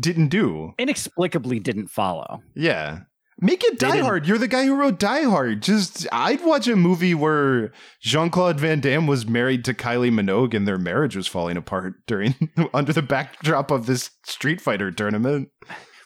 [0.00, 0.72] Didn't do.
[0.78, 2.42] inexplicably didn't follow.
[2.54, 3.00] Yeah.
[3.42, 4.26] Make it Die Hard.
[4.26, 5.62] You're the guy who wrote Die Hard.
[5.62, 10.52] Just I'd watch a movie where Jean Claude Van Damme was married to Kylie Minogue
[10.52, 12.34] and their marriage was falling apart during
[12.74, 15.48] under the backdrop of this Street Fighter tournament.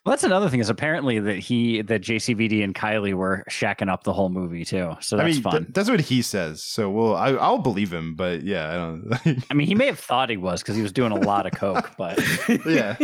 [0.05, 4.05] Well, that's another thing is apparently that he that JCVD and Kylie were shacking up
[4.05, 4.95] the whole movie too.
[5.01, 5.53] So that's I mean, fun.
[5.65, 6.63] th- that's what he says.
[6.63, 8.15] So well, I, I'll believe him.
[8.15, 9.45] But yeah, I don't.
[9.51, 11.53] I mean, he may have thought he was because he was doing a lot of
[11.53, 12.21] coke, but
[12.67, 12.99] yeah,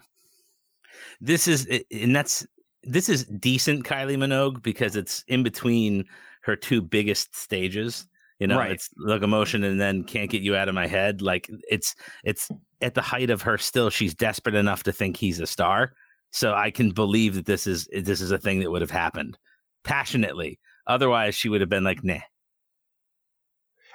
[1.22, 2.46] this is and that's
[2.82, 6.04] this is decent Kylie Minogue because it's in between
[6.42, 8.06] her two biggest stages.
[8.38, 8.70] You know, Right.
[8.72, 11.20] it's locomotion and then can't get you out of my head.
[11.22, 12.48] Like it's it's
[12.80, 13.90] at the height of her still.
[13.90, 15.92] She's desperate enough to think he's a star.
[16.30, 19.38] So I can believe that this is this is a thing that would have happened
[19.82, 20.58] passionately.
[20.86, 22.20] Otherwise, she would have been like, "Nah."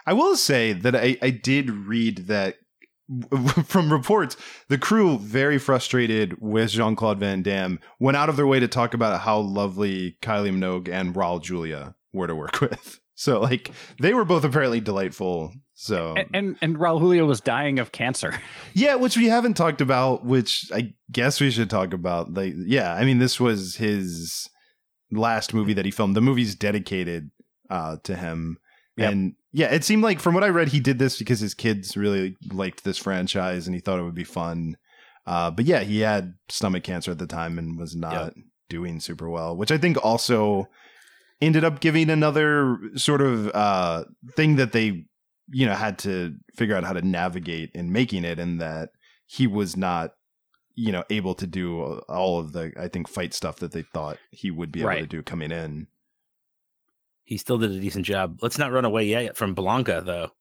[0.06, 2.56] I will say that I, I did read that
[3.66, 4.36] from reports,
[4.70, 8.68] the crew very frustrated with Jean Claude Van Damme went out of their way to
[8.68, 13.00] talk about how lovely Kylie Minogue and Raul Julia were to work with.
[13.16, 15.54] So like they were both apparently delightful.
[15.74, 18.40] So and and, and Raul Julia was dying of cancer.
[18.74, 22.34] yeah, which we haven't talked about, which I guess we should talk about.
[22.34, 24.50] Like yeah, I mean this was his
[25.12, 26.16] last movie that he filmed.
[26.16, 27.30] The movie's dedicated
[27.70, 28.58] uh to him.
[28.98, 29.12] Yep.
[29.12, 31.96] And yeah, it seemed like from what I read, he did this because his kids
[31.98, 34.78] really liked this franchise and he thought it would be fun.
[35.26, 38.34] Uh, but yeah, he had stomach cancer at the time and was not
[38.70, 40.68] doing super well, which I think also
[41.42, 45.06] ended up giving another sort of uh, thing that they,
[45.50, 48.90] you know, had to figure out how to navigate in making it, and that
[49.26, 50.12] he was not,
[50.76, 54.18] you know, able to do all of the, I think, fight stuff that they thought
[54.32, 55.88] he would be able to do coming in.
[57.26, 58.40] He still did a decent job.
[58.42, 60.32] Let's not run away yet from Blanka, though.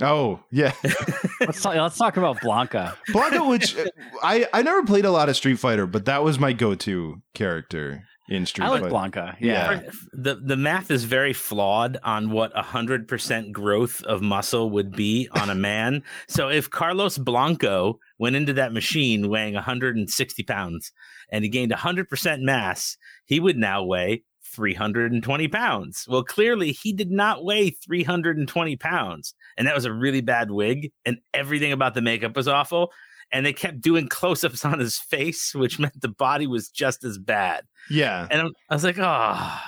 [0.00, 0.72] Oh yeah,
[1.40, 2.96] Let's talk, let's talk about Blanka.
[3.08, 3.84] Blanka, which uh,
[4.22, 8.06] I I never played a lot of Street Fighter, but that was my go-to character
[8.28, 8.94] in Street I like Fighter.
[8.94, 9.36] Blanka.
[9.40, 9.72] Yeah.
[9.72, 9.90] Yeah.
[10.12, 14.92] the the math is very flawed on what a hundred percent growth of muscle would
[14.92, 16.02] be on a man.
[16.28, 20.92] so if Carlos Blanco went into that machine weighing 160 pounds
[21.30, 24.22] and he gained 100 percent mass, he would now weigh
[24.54, 26.06] 320 pounds.
[26.08, 30.92] Well, clearly he did not weigh 320 pounds, and that was a really bad wig,
[31.04, 32.92] and everything about the makeup was awful.
[33.32, 37.18] And they kept doing close-ups on his face, which meant the body was just as
[37.18, 37.64] bad.
[37.90, 39.60] Yeah, And I'm- I was like, oh,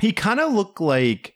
[0.00, 1.34] he kind of looked like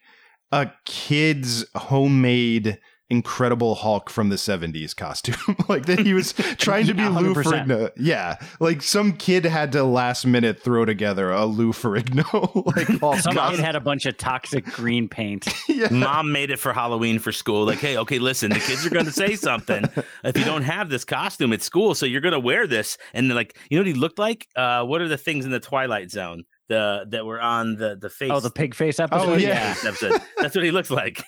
[0.51, 5.35] a kid's homemade Incredible Hulk from the 70s costume.
[5.69, 7.43] like that he was trying to be Yeah, Lou 100%.
[7.43, 7.91] Ferrigno.
[7.97, 8.37] Yeah.
[8.59, 13.35] Like some kid had to last minute throw together a Lou Ferrigno like Hulk Some
[13.35, 13.57] costume.
[13.57, 15.47] kid had a bunch of toxic green paint.
[15.69, 15.89] yeah.
[15.91, 17.65] mom made it for Halloween for school.
[17.65, 19.85] Like, hey, okay, listen, the kids are going to say something
[20.23, 22.97] if you don't have this costume at school, so you're going to wear this.
[23.13, 24.47] And like, you know what he looked like?
[24.55, 26.43] Uh, what are the things in the Twilight Zone?
[26.69, 28.31] The that were on the the face.
[28.33, 29.29] Oh, the pig face episode.
[29.29, 29.75] Oh, Pig yeah.
[29.85, 30.19] Episode.
[30.39, 31.21] That's what he looks like.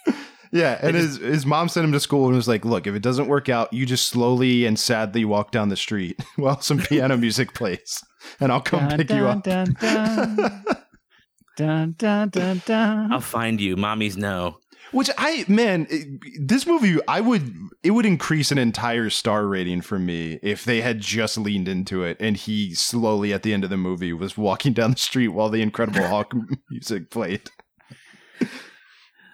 [0.52, 3.02] Yeah, and his his mom sent him to school and was like, "Look, if it
[3.04, 7.18] doesn't work out, you just slowly and sadly walk down the street while some piano
[7.18, 8.04] music plays,
[8.40, 10.66] and I'll come Dun, pick you up." Dun, dun.
[11.58, 13.12] dun, dun, dun, dun.
[13.14, 13.76] I'll find you.
[13.76, 14.58] Mommies No,
[14.92, 16.08] Which I man, it-
[16.48, 20.82] this movie I would it would increase an entire star rating for me if they
[20.82, 24.38] had just leaned into it and he slowly at the end of the movie was
[24.38, 26.34] walking down the street while the Incredible Hulk
[26.70, 27.50] music played.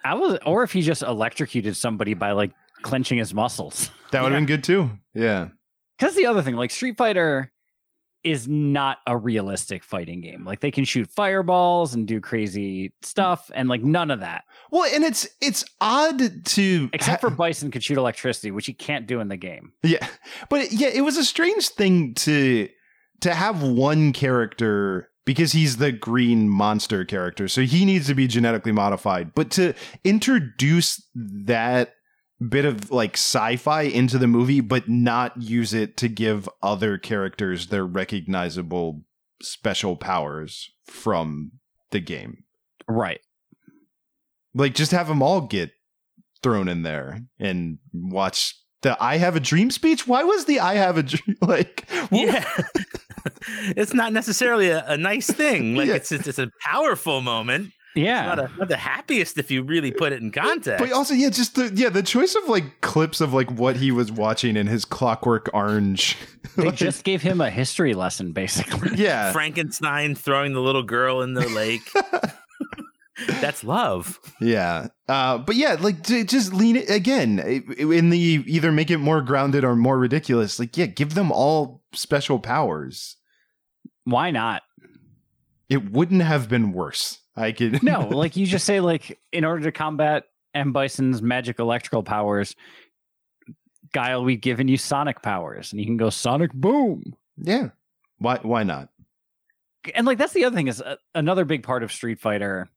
[0.04, 3.90] I was, or if he just electrocuted somebody by like clenching his muscles.
[4.10, 4.90] That would have been good too.
[5.12, 5.48] Yeah.
[5.98, 7.52] Because the other thing, like Street Fighter,
[8.22, 10.44] is not a realistic fighting game.
[10.44, 14.44] Like they can shoot fireballs and do crazy stuff, and like none of that.
[14.70, 18.72] Well, and it's it's odd to Except ha- for Bison could shoot electricity, which he
[18.72, 19.72] can't do in the game.
[19.82, 20.06] Yeah.
[20.48, 22.68] But yeah, it was a strange thing to
[23.22, 27.48] to have one character because he's the green monster character.
[27.48, 29.34] So he needs to be genetically modified.
[29.34, 31.94] But to introduce that
[32.48, 37.68] bit of like sci-fi into the movie but not use it to give other characters
[37.68, 39.02] their recognizable
[39.40, 41.52] special powers from
[41.90, 42.44] the game.
[42.88, 43.20] Right.
[44.54, 45.70] Like just have them all get
[46.42, 50.06] thrown in there and watch the I have a dream speech.
[50.06, 52.44] Why was the I have a dream like Yeah.
[53.76, 55.74] it's not necessarily a, a nice thing.
[55.74, 55.94] Like Yeah.
[55.94, 57.72] it's, it's it's a powerful moment.
[57.96, 58.26] Yeah.
[58.26, 60.84] Not, a, not the happiest if you really put it in context.
[60.84, 63.92] But also, yeah, just the yeah, the choice of like clips of like what he
[63.92, 66.16] was watching in his Clockwork Orange.
[66.56, 68.96] they Like, just gave him a history lesson, basically.
[68.96, 71.88] yeah, Frankenstein throwing the little girl in the lake.
[73.40, 74.18] That's love.
[74.40, 74.88] yeah.
[75.08, 79.20] Uh, but yeah, like j- just lean it again in the either make it more
[79.22, 80.58] grounded or more ridiculous.
[80.58, 83.16] Like, yeah, give them all special powers.
[84.04, 84.62] Why not?
[85.68, 87.20] It wouldn't have been worse.
[87.36, 90.24] I could No, like you just say, like, in order to combat
[90.54, 90.72] M.
[90.72, 92.54] Bison's magic electrical powers,
[93.92, 97.14] Guile, we've given you sonic powers, and you can go sonic boom.
[97.36, 97.68] yeah.
[98.18, 98.38] Why?
[98.42, 98.88] Why not?
[99.94, 102.70] and like that's the other thing is uh, another big part of Street Fighter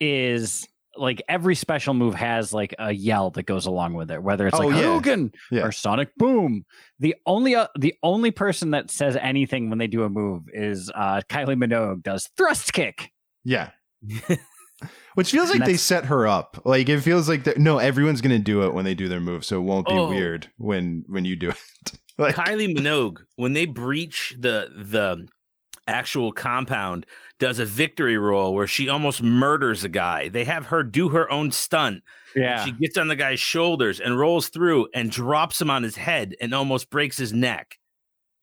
[0.00, 4.46] is like every special move has like a yell that goes along with it, whether
[4.46, 4.82] it's Oh, like yeah.
[5.00, 5.62] Hadouken Yeah.
[5.66, 6.64] or Sonic Boom.
[7.00, 10.90] The only uh, the only person that says anything when they do a move is
[10.94, 13.10] uh, Kylie Minogue does thrust kick.
[13.44, 13.70] Yeah.
[15.14, 16.60] Which feels like they set her up.
[16.64, 17.56] Like it feels like.
[17.56, 20.08] No, everyone's gonna do it when they do their move, so it won't be Oh.
[20.08, 21.56] weird when when you do it.
[22.18, 25.26] like, Kylie Minogue, when they breach the the
[25.86, 27.06] actual compound,
[27.38, 30.28] does a victory roll where she almost murders a guy.
[30.28, 32.02] They have her do her own stunt.
[32.36, 35.96] Yeah, She gets on the guy's shoulders and rolls through and drops him on his
[35.96, 37.78] head and almost breaks his neck.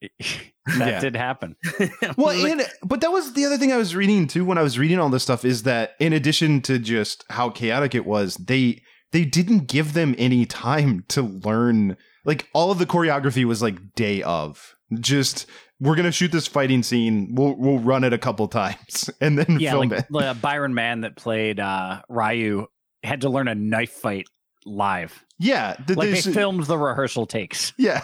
[0.66, 1.00] that Yeah.
[1.00, 1.56] did happen.
[2.16, 4.62] well, Like, and, but that was the other thing I was reading too when I
[4.62, 8.36] was reading all this stuff is that in addition to just how chaotic it was,
[8.36, 11.96] they they didn't give them any time to learn.
[12.24, 14.74] Like all of the choreography was like day of.
[15.00, 15.46] Just
[15.82, 17.34] we're gonna shoot this fighting scene.
[17.34, 20.06] We'll we'll run it a couple times and then yeah, film like it.
[20.08, 22.68] the Byron Mann that played uh, Ryu
[23.02, 24.26] had to learn a knife fight
[24.64, 25.24] live.
[25.40, 27.72] Yeah, th- Like they filmed the rehearsal takes.
[27.76, 28.02] Yeah.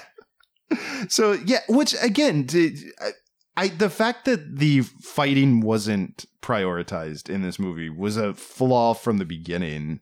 [1.08, 2.46] So yeah, which again,
[3.00, 3.10] I,
[3.56, 9.16] I the fact that the fighting wasn't prioritized in this movie was a flaw from
[9.16, 10.00] the beginning.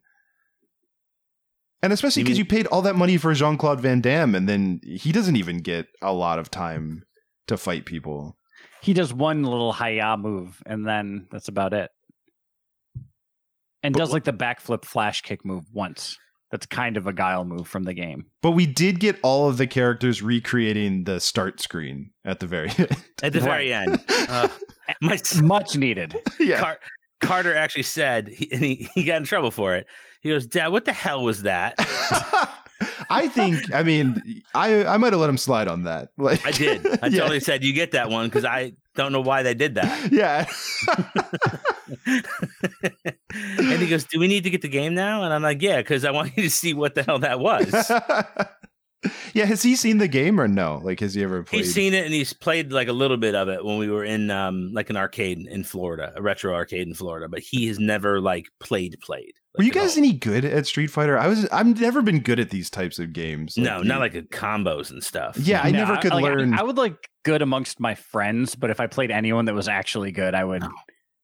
[1.84, 4.80] And especially because you paid all that money for Jean Claude Van Damme, and then
[4.82, 7.04] he doesn't even get a lot of time
[7.48, 8.36] to fight people.
[8.82, 11.90] he does one little hiya move and then that's about it
[13.82, 16.18] and But does like the backflip flash kick move once
[16.50, 19.56] that's kind of a guile move from the game But we did get all of
[19.58, 22.96] the characters recreating the start screen at the very end.
[23.22, 24.02] at the very end.
[24.28, 24.48] Uh,
[25.00, 26.60] my s- much needed yeah.
[26.60, 26.78] Car-
[27.20, 29.86] Carter actually said, he, and he, he got in trouble for it.
[30.20, 31.74] He goes, Dad, what the hell was that?
[33.08, 33.72] I think.
[33.72, 36.10] I mean, I I might have let him slide on that.
[36.16, 36.86] Like I did.
[37.02, 39.76] I yeah, totally said, You get that one because I don't know why they did
[39.76, 40.12] that.
[40.12, 40.46] Yeah.
[43.70, 45.22] and he goes, Do we need to get the game now?
[45.22, 47.72] And I'm like, Yeah, because I want you to see what the hell that was.
[49.32, 49.44] yeah.
[49.44, 50.80] Has he seen the game or no?
[50.82, 51.64] Like, has he ever played?
[51.64, 54.04] He's seen it and he's played like a little bit of it when we were
[54.04, 57.78] in um like an arcade in Florida, a retro arcade in Florida, but he has
[57.78, 59.34] never like played played.
[59.58, 61.18] Were you guys any good at Street Fighter?
[61.18, 61.46] I was.
[61.50, 63.56] I've never been good at these types of games.
[63.56, 65.36] No, you- not like combos and stuff.
[65.38, 66.54] Yeah, I No, never could like, I- learn.
[66.54, 70.12] I, would like good amongst my friends but if i played anyone that was actually
[70.12, 70.62] good i would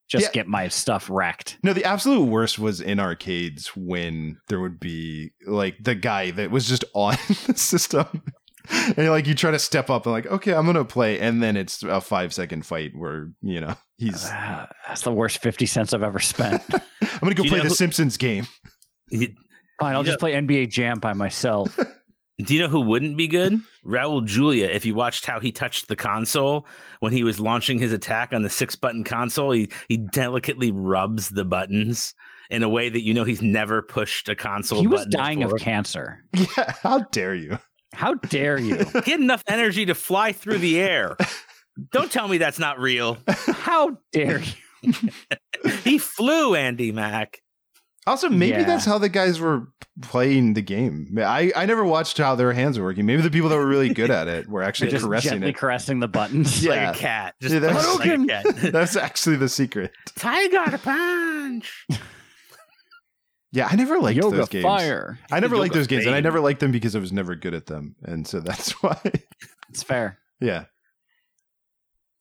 [0.08, 0.30] just Yeah.
[0.32, 5.30] get my stuff wrecked no, the absolute worst was in arcades when there would be
[5.46, 7.16] like the guy that was just on
[7.46, 8.06] the system.
[8.96, 11.57] And like you try to step up and like, okay, I'm gonna play, and then
[11.57, 14.25] it's a five second fight where you know he's.
[14.29, 16.81] Ah, that's the worst 50 cents i've ever spent I'm
[17.20, 18.46] gonna go You play know the who- Simpsons game.
[19.11, 19.35] You-
[19.81, 20.07] fine i'll Yeah.
[20.12, 21.79] just play nba jam by myself
[22.38, 23.61] Do you know who wouldn't be good?
[23.87, 24.66] Raul Julia.
[24.66, 26.66] If you watched how he touched the console
[26.98, 31.29] when he was launching his attack on the six button console, he, he delicately rubs
[31.29, 32.14] the buttons
[32.51, 34.81] in a way that you know he's never pushed a console.
[34.81, 37.59] he was button dying of cancer Yeah, how dare you?
[37.92, 41.16] How dare you Get enough energy to fly through the air.
[41.90, 43.18] Don't tell me that's not real.
[43.28, 44.40] how dare
[44.83, 44.92] you
[45.85, 47.38] He flew, Andy Mack.
[48.05, 48.64] Also, maybe Yeah.
[48.64, 49.68] that's how the guys were
[50.00, 51.16] playing the game.
[51.20, 53.07] I, I never watched how their hands were working.
[53.07, 55.57] Maybe the people that were really good at it were actually just caressing gently it.
[55.57, 56.64] caressing the buttons.
[56.64, 56.88] Yeah.
[56.88, 57.35] Like a cat.
[57.40, 58.72] Just Yeah, that's- like a cat.
[58.72, 59.92] That's actually the secret.
[60.16, 61.87] Tiger punch.
[63.52, 64.62] Yeah, I never liked Yoga those games.
[64.64, 65.18] fire.
[65.30, 67.34] I never liked Yoga those games, and I never liked them because I was never
[67.34, 68.98] good at them, and so that's why.
[69.68, 70.18] It's fair.
[70.40, 70.64] yeah,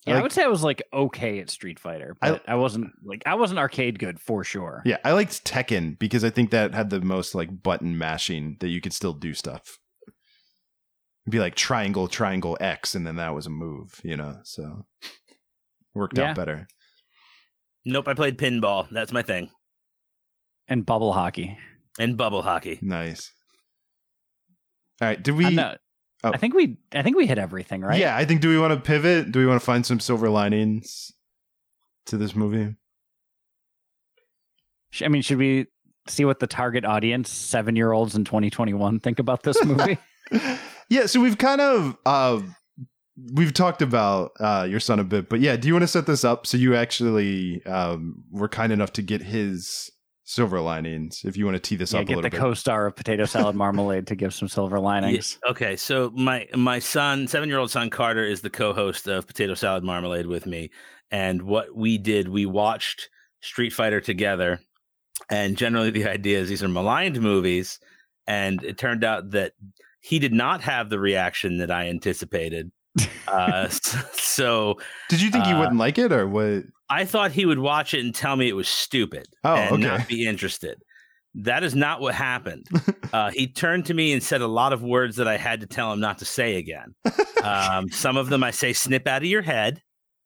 [0.05, 2.55] Yeah, I, like- would say I was like okay at Street Fighter, I- but I,
[2.55, 4.81] wasn't like I wasn't arcade good for sure.
[4.85, 8.67] yeah, I liked Tekken because I think that had the most like button mashing that
[8.69, 9.79] you could still do stuff.
[11.25, 14.39] It'd be like triangle, triangle, X, and then that was a move, you know.
[14.43, 14.85] So
[15.93, 16.31] worked Yeah.
[16.31, 16.67] out better.
[17.85, 18.87] Nope, I played pinball.
[18.91, 19.49] That's my thing.
[20.71, 21.57] And bubble hockey.
[21.99, 22.79] And bubble hockey.
[22.81, 23.29] Nice.
[25.01, 25.49] All right, did I'm we?
[25.55, 25.79] not-
[26.23, 27.99] I think we I think we hit everything, right?
[27.99, 28.39] Yeah, I think.
[28.39, 29.31] Do we want to pivot?
[29.33, 31.11] Do we want to find some silver linings
[32.05, 32.75] to this movie?
[35.03, 35.65] I mean, should we
[36.07, 39.97] see what the target audience, seven year olds in 2021, think about this movie?
[40.89, 42.41] yeah, so we've kind of uh
[43.33, 46.05] we've talked about uh your son a bit, but yeah, do you want to set
[46.05, 49.91] this up so you actually um were kind enough to get his
[50.23, 52.39] silver linings if you want to tee this yeah, up a get little the bit.
[52.39, 55.39] co-star of Potato Salad Marmalade to give some silver linings.
[55.43, 59.27] Yeah, okay, so my my son, seven year old son Carter, is the co-host of
[59.27, 60.71] Potato Salad Marmalade with me,
[61.09, 63.09] and what we did, we watched
[63.41, 64.59] Street Fighter together,
[65.29, 67.79] and generally the idea is these are maligned movies,
[68.27, 69.53] and it turned out that
[70.01, 72.71] he did not have the reaction that I anticipated.
[73.27, 74.77] uh, so
[75.09, 76.63] Did you think he uh, wouldn't like it or what?
[76.91, 79.83] I thought he would watch it and tell me it was stupid Oh, and okay.
[79.83, 80.81] not be interested.
[81.33, 82.67] That is not what happened.
[83.13, 85.67] uh, he turned to me and said a lot of words that I had to
[85.67, 86.93] tell him not to say again.
[87.41, 89.81] Um, some of them I say, snip out of your head.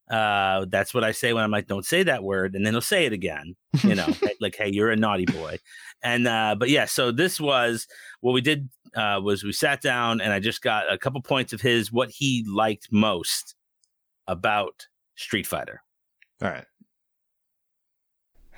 [0.09, 2.55] Uh, that's what I say when I'm like, don't say that word.
[2.55, 4.07] And then he'll say it again, you know,
[4.41, 5.59] like, hey, you're a naughty boy.
[6.03, 7.87] And, uh, but yeah, so this was
[8.21, 11.53] what we did uh, was we sat down and I just got a couple points
[11.53, 13.55] of his, what he liked most
[14.27, 15.81] about Street Fighter.
[16.41, 16.65] All right.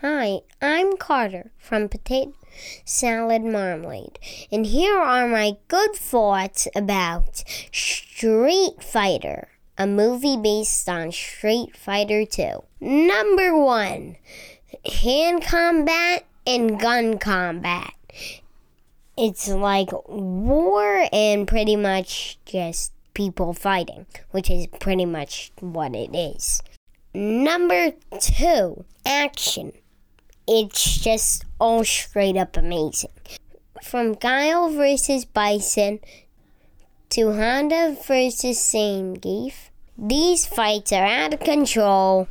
[0.01, 2.33] Hi, I'm Carter from Potato
[2.85, 4.17] Salad Marmalade,
[4.51, 12.25] and here are my good thoughts about Street Fighter, a movie based on Street Fighter
[12.25, 12.63] 2.
[12.79, 14.15] Number one,
[15.03, 17.93] hand combat and gun combat.
[19.15, 26.15] It's like war and pretty much just people fighting, which is pretty much what it
[26.15, 26.63] is.
[27.13, 29.71] Number two, action.
[30.47, 33.11] It's just all straight up amazing.
[33.83, 35.99] From Guile versus Bison
[37.09, 42.27] to Honda versus Zangief, these fights are out of control.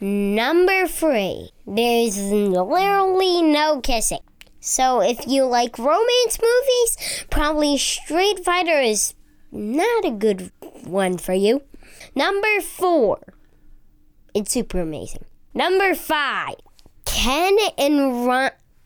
[0.00, 4.20] Number three, there's literally no kissing.
[4.60, 9.14] So if you like romance movies, probably Street Fighter is
[9.50, 10.52] not a good
[10.84, 11.62] one for you.
[12.14, 13.18] Number four,
[14.34, 15.24] it's super amazing.
[15.54, 16.56] Number five,
[17.04, 18.26] Ken and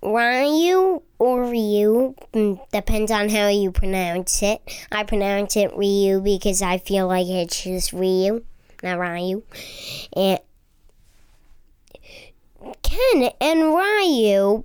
[0.02, 4.60] Ryu or Ryu, mm, depends on how you pronounce it.
[4.92, 8.44] I pronounce it Ryu because I feel like it's just Ryu,
[8.82, 9.42] not Ryu.
[10.14, 10.40] And
[12.82, 14.64] Ken and Ryu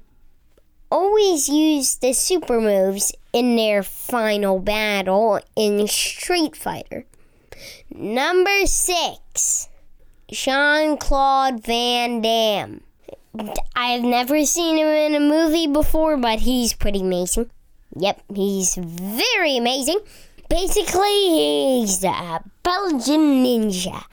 [0.91, 7.05] always use the super moves in their final battle in Street Fighter.
[7.89, 9.68] Number six.
[10.31, 12.81] Jean Claude Van Damme.
[13.75, 17.49] I've never seen him in a movie before, but he's pretty amazing.
[17.95, 19.99] Yep, he's very amazing.
[20.49, 24.03] Basically, he's a Belgian ninja.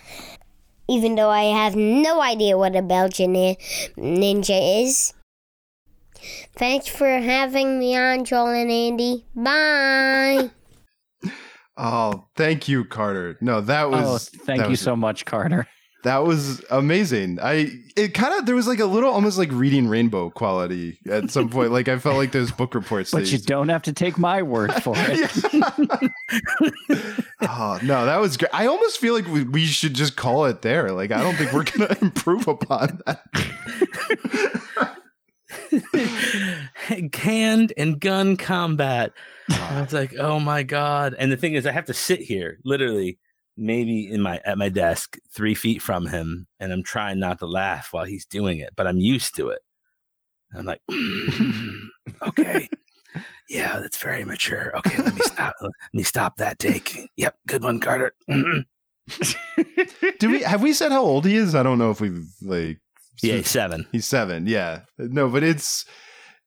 [0.89, 5.13] Even though I have no idea what a Belgian ninja is.
[6.55, 9.25] Thanks for having me on, Joel and Andy.
[9.35, 10.51] Bye.
[11.79, 13.37] Oh, thank you, Carter.
[13.43, 14.31] No, that oh, was.
[14.35, 15.67] oh, thank that you was- so much, Carter.
[16.07, 17.41] That was amazing.
[17.43, 21.33] I it kind of there was like a little almost like reading Rainbow quality at
[21.33, 21.73] some point.
[21.73, 23.11] like I felt like those book reports.
[23.11, 25.31] But you don't have to take my word for it.
[27.41, 28.55] oh no, that was great.
[28.55, 30.93] I almost feel like we, we should just call it there.
[30.93, 33.25] Like I don't think we're gonna improve upon that.
[37.15, 39.11] hand and gun combat.
[39.51, 39.79] Ah.
[39.79, 41.17] I was like, oh my god!
[41.19, 43.19] And the thing is, I have to sit here, literally,
[43.57, 47.47] maybe in my at my desk, three feet from him, and I'm trying not to
[47.47, 49.61] laugh while he's doing it, but I'm used to it.
[50.51, 51.87] And I'm like, hmm,
[52.29, 52.69] okay,
[53.49, 54.77] yeah, that's very mature.
[54.79, 55.55] Okay, let me stop.
[55.61, 57.11] let me stop that take.
[57.17, 58.13] Yep, good one, Carter.
[58.31, 58.61] Mm-hmm.
[60.19, 61.55] Do we have we said how old he is?
[61.55, 62.81] I don't know if we've like
[63.23, 63.87] yeah, seven.
[63.93, 64.47] He's seven.
[64.47, 64.81] Yeah.
[64.99, 65.85] No, but it's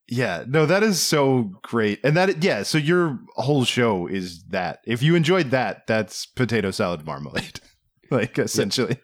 [0.10, 0.43] yeah.
[0.47, 1.99] No, that is so great.
[2.03, 2.64] And that yeah.
[2.64, 4.80] So your whole show is that.
[4.86, 7.60] If you enjoyed that, that's potato salad marmalade.
[8.12, 8.97] like essentially.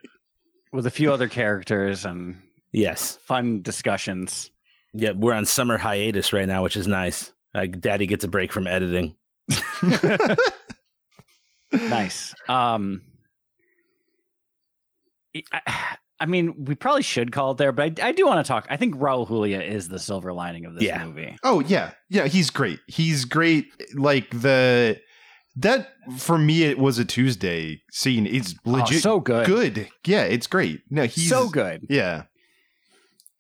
[0.74, 2.41] With a few other characters and
[2.72, 3.18] Yes.
[3.26, 4.51] fun discussions.
[4.93, 7.32] Yeah, we're on summer hiatus right now, which is nice.
[7.53, 9.16] Like, Daddy gets a break from editing.
[11.72, 12.34] nice.
[12.49, 13.01] Um,
[15.53, 18.47] I, I mean, we probably should call it there, but I, I do want to
[18.47, 18.68] talk.
[18.70, 21.03] I think Raul Julia is the silver lining of this Yeah.
[21.03, 21.36] movie.
[21.43, 21.91] Oh yeah.
[22.09, 22.80] Yeah, he's great.
[22.88, 23.66] He's great.
[23.95, 24.99] Like the
[25.57, 28.26] that for me it was a Tuesday scene.
[28.26, 29.45] It's oh, legit Oh, so good.
[29.45, 29.89] Good.
[30.05, 30.82] Yeah, it's great.
[30.89, 31.86] No, he's so good.
[31.89, 32.24] Yeah.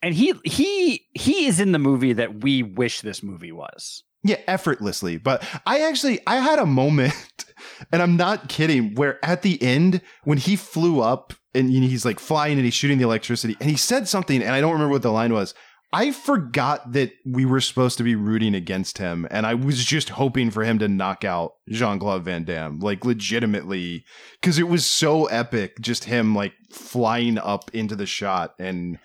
[0.01, 4.03] And he he he is in the movie that we wish this movie was.
[4.23, 5.17] Yeah, effortlessly.
[5.17, 7.13] But I actually I had a moment,
[7.91, 12.19] and I'm not kidding, where at the end when he flew up and he's like
[12.19, 15.01] flying and he's shooting the electricity, and he said something, and I don't remember what
[15.01, 15.53] the line was.
[15.93, 20.09] I forgot that we were supposed to be rooting against him, and I was just
[20.09, 24.03] hoping for him to knock out Jean Claude Van Damme, like legitimately,
[24.41, 28.99] because it was so epic, just him like flying up into the shot and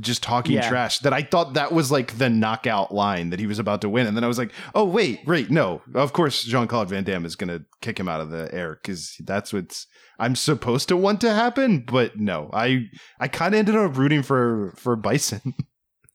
[0.00, 0.68] just talking Yeah.
[0.68, 3.88] trash that I thought that was like the knockout line that he was about to
[3.88, 4.06] win.
[4.06, 5.82] And then I was like, oh, wait, wait, no.
[5.94, 8.78] Of course, Jean Claude Van Damme is going to kick him out of the air
[8.82, 9.86] because that's what's
[10.18, 11.80] I'm supposed to want to happen.
[11.86, 12.86] But no, I
[13.20, 15.54] I kind of ended up rooting for for Bison.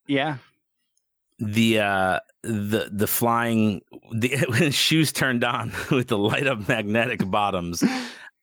[0.07, 0.38] Yeah.
[1.39, 7.84] the uh the the flying the shoes turned on with the light up magnetic bottoms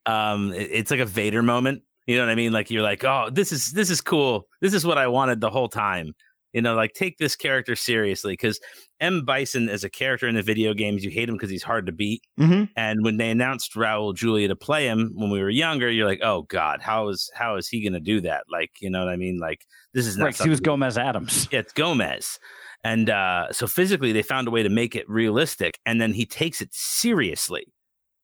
[0.06, 3.04] um it- it's like a vader moment you know what i mean like you're like
[3.04, 6.12] oh this is this is cool this is what i wanted the whole time
[6.52, 8.58] you know like take this character seriously because
[9.00, 11.86] m bison as a character in the video games you hate him because he's hard
[11.86, 12.64] to beat mm-hmm.
[12.76, 16.20] and when they announced Raul Julia to play him when we were younger, you're like,
[16.22, 18.44] oh God, how is how is he gonna do that?
[18.50, 19.38] Like, you know what I mean?
[19.38, 20.36] Like this is not Right.
[20.36, 21.48] He was Gomez Addams.
[21.50, 22.38] yeah, it's Gomez.
[22.84, 25.78] And uh, so physically, they found a way to make it realistic.
[25.84, 27.66] And then he takes it seriously.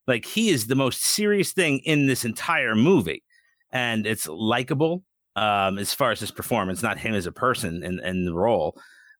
[0.06, 3.23] Like he is the most serious thing in this entire movie.
[3.74, 5.04] And it's likable
[5.36, 8.78] um, as far as his performance, not him as a person in, in the role.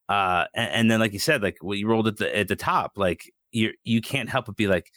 [0.09, 2.57] Uh, and, and then, like you said, like what you rolled at the at the
[2.57, 4.91] top, like you you can't help but be like,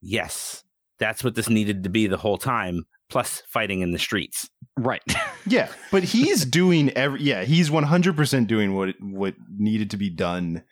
[0.00, 0.64] yes,
[0.98, 2.84] that's what this needed to be the whole time.
[3.10, 4.48] Plus, fighting in the streets.
[4.76, 5.02] Right.
[5.46, 7.20] Yeah, but he's doing every.
[7.20, 10.64] Yeah, he's one hundred percent doing what what needed to be done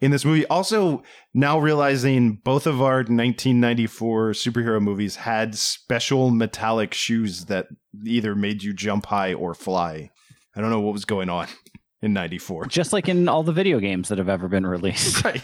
[0.00, 0.46] in this movie.
[0.46, 1.02] Also,
[1.34, 7.66] now realizing both of our 1994 superhero movies had special metallic shoes that
[8.04, 10.10] either made you jump high or fly.
[10.56, 11.46] I don't know what was going on
[12.02, 12.66] in '94.
[12.66, 15.24] Just like in all the video games that have ever been released.
[15.24, 15.42] Right.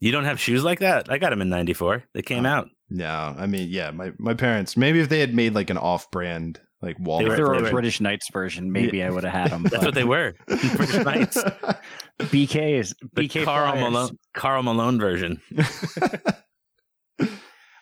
[0.00, 1.10] You don't have shoes like that?
[1.10, 2.04] I got them in '94.
[2.14, 2.50] They came Oh.
[2.50, 2.68] out.
[2.90, 4.76] No, I mean, yeah, my my parents.
[4.76, 7.30] Maybe if they had made like an off-brand like They Walmart.
[7.30, 9.62] If there were a were- British Knights version, maybe I would have had them.
[9.64, 10.34] That's what they were.
[10.46, 11.42] British Knights.
[12.20, 12.94] BKs.
[13.14, 13.90] The BK Carl Flyers.
[13.90, 15.40] Malone, Karl Malone version.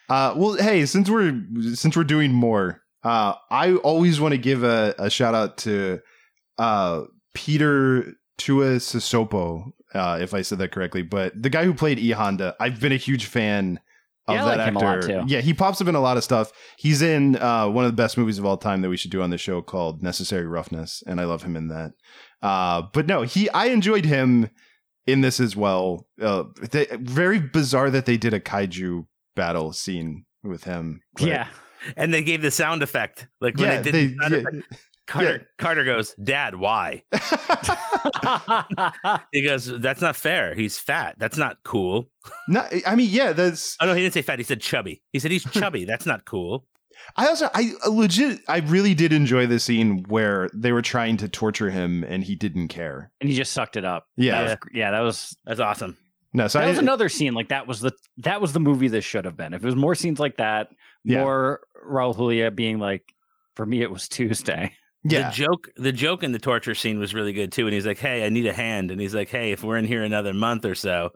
[0.09, 1.43] Uh, well, hey, since we're
[1.73, 6.01] since we're doing more, uh, I always want to give a, a shout out to
[6.59, 11.01] uh, Peter Tuiasosopo, uh, if I said that correctly.
[11.01, 13.81] But the guy who played E Honda, I've been a huge fan
[14.29, 15.19] of Yeah, I that like him a actor.
[15.19, 15.33] lot, too.
[15.35, 16.53] Yeah, he pops up in a lot of stuff.
[16.79, 19.23] He's in uh, one of the best movies of all time that we should do
[19.23, 21.93] on the show called Necessary Roughness, and I love him in that.
[22.41, 24.51] Uh, but no, he I enjoyed him
[25.07, 26.07] in this as well.
[26.21, 31.01] Uh, they, very bizarre that they did a kaiju battle scene with him.
[31.15, 31.49] but- Yeah.
[31.97, 33.27] And they gave the sound effect.
[33.41, 34.65] Like when yeah, they did they, the sound
[35.09, 35.31] effect, yeah.
[35.31, 37.03] Carter, Carter goes, Dad, why?
[39.33, 40.55] He goes, That's not fair.
[40.55, 41.17] He's fat.
[41.19, 42.09] That's not cool.
[42.49, 43.77] no, I mean, yeah, that's.
[43.81, 44.39] Oh no, he didn't say fat.
[44.39, 45.03] He said chubby.
[45.13, 45.85] He said he's chubby.
[45.93, 46.67] That's not cool.
[47.17, 51.17] I also, I uh, legit, I really did enjoy the scene where they were trying
[51.19, 53.11] to torture him and he didn't care.
[53.21, 54.07] and he just sucked it up.
[54.17, 54.45] Yeah.
[54.45, 55.97] That was, yeah, that was That's awesome.
[56.33, 57.35] No, so that I, was another scene.
[57.35, 59.53] Like that was the that was the movie this should have been.
[59.53, 60.69] If it was more scenes like that,
[61.05, 61.21] Yeah.
[61.21, 63.03] more Raul Julia being like,
[63.57, 64.73] for me, it was Tuesday.
[65.05, 67.67] Yeah, The joke, the joke in the torture scene was really good too.
[67.67, 69.85] And he's like, "Hey, I need a hand." And he's like, "Hey, if we're in
[69.85, 71.11] here another month or so,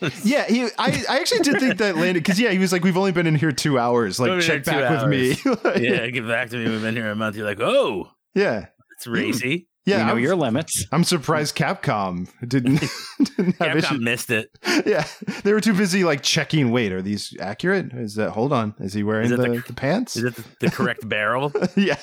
[0.24, 0.44] yeah.
[0.46, 3.12] He, I, I actually did think that landed because yeah, he was like, we've only
[3.12, 4.18] been in here two hours.
[4.18, 5.36] Like, check here two back with me.
[5.64, 6.70] Like, yeah, get back to me.
[6.70, 8.66] We've been here a month." You're like, "Oh, yeah,
[8.96, 9.98] it's racy." yeah.
[9.98, 10.86] you know I'm, your limits.
[10.92, 12.80] I'm surprised Capcom didn't
[13.36, 14.00] didn't have Capcom issues.
[14.00, 14.50] missed it.
[14.84, 15.06] Yeah,
[15.42, 16.70] they were too busy like checking.
[16.70, 17.92] Wait, are these accurate?
[17.92, 18.30] Is that?
[18.30, 20.16] Hold on, is he wearing Is the, the, the- pants?
[20.16, 21.52] Is it the, the correct barrel?
[21.76, 21.96] yeah.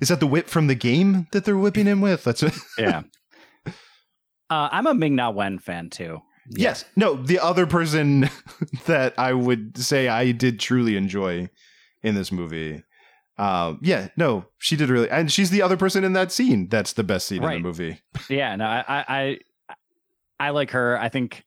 [0.00, 2.24] Is that the whip from the game that they're whipping him with?
[2.24, 3.02] That's what, Yeah.
[4.50, 6.20] Uh, I'm a Ming Na Wen fan too.
[6.50, 6.84] yes.
[6.96, 8.28] No, the other person
[8.86, 11.48] that I would say I did truly enjoy
[12.02, 12.82] in this movie.
[13.36, 16.68] Um, yeah, no, she did really, and she's the other person in that scene.
[16.68, 17.56] That's the best scene Right.
[17.56, 18.00] in the movie.
[18.28, 19.74] Yeah, no, I, I, I,
[20.38, 20.96] I like her.
[21.00, 21.42] I think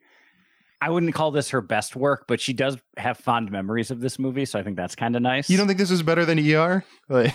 [0.80, 4.20] I wouldn't call this her best work, but she does have fond memories of this
[4.20, 5.50] movie, so I think that's kind of nice.
[5.50, 6.84] You don't think this is better than ER?
[7.10, 7.34] Like,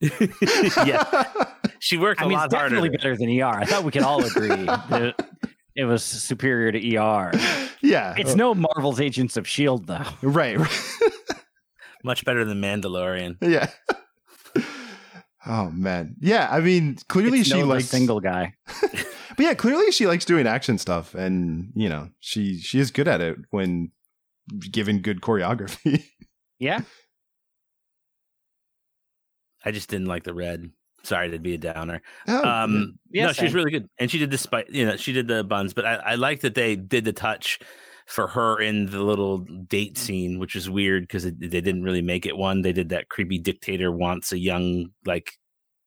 [0.00, 1.24] yeah,
[1.80, 2.98] she worked a I mean, lot it's definitely harder.
[2.98, 3.44] better than ER.
[3.62, 5.14] I thought we could all agree that
[5.74, 7.32] it was superior to ER.
[7.82, 10.04] yeah, It's no Marvel's Agents of Shield though.
[10.22, 10.58] right.
[12.04, 13.36] Much better than Mandalorian.
[13.40, 13.70] yeah.
[15.46, 16.46] Oh man, yeah.
[16.50, 18.54] I mean, clearly It's she no the likes single guy.
[19.38, 23.06] But yeah, clearly she likes doing action stuff, and you know she she is good
[23.08, 23.92] at it when
[24.70, 26.04] given good choreography.
[26.60, 26.80] Yeah,
[29.64, 30.70] I just didn't like the red.
[31.04, 32.02] Sorry to be a downer.
[32.26, 33.54] Oh, Um, Yeah, no, she's same.
[33.54, 35.72] really good, and she did the spi- you know, she did the buns.
[35.72, 37.60] But I, I like that they did the touch
[38.06, 41.30] for her in the little date scene, which is weird because they
[41.60, 42.62] didn't really make it one.
[42.62, 45.30] They did that creepy dictator wants a young like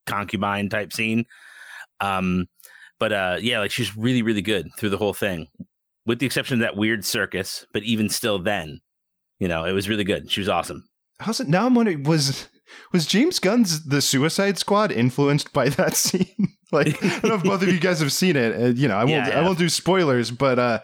[0.05, 1.25] concubine type scene.
[1.99, 2.47] Um,
[3.01, 5.47] but uh, yeah, like she's really really good through the whole thing,
[6.05, 7.65] with the exception of that weird circus.
[7.73, 8.79] But even still, then
[9.39, 10.31] you know, it was really good.
[10.31, 10.87] She was awesome.
[11.19, 11.65] How's it now?
[11.65, 12.47] I'm wondering was
[12.93, 16.53] was James Gunn's The Suicide Squad influenced by that scene?
[16.71, 18.55] like, I don't know if both of you guys have seen it.
[18.55, 19.27] Uh, you know, I won't.
[19.27, 20.79] I I, won't do spoilers, but uh,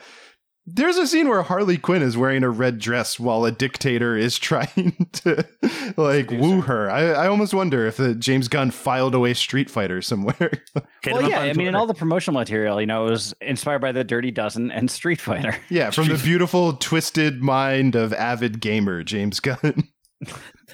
[0.70, 4.38] there's a scene where Harley Quinn is wearing a red dress while a dictator is
[4.40, 5.48] trying to
[5.96, 6.92] like woo her.
[6.92, 10.52] I, I almost wonder if the James Gunn filed away Street Fighter somewhere.
[11.06, 13.80] Well, yeah, on I mean, in all the promotional material, you know, it was inspired
[13.80, 15.56] by the Dirty Dozen and Street Fighter.
[15.70, 19.88] yeah, from the beautiful, twisted mind of avid gamer James Gunn.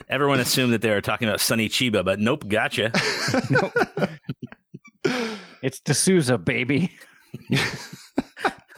[0.09, 2.91] Everyone assumed that they were talking about Sonny Chiba, but nope, gotcha.
[3.51, 3.73] nope.
[5.61, 6.91] It's de Souza, baby.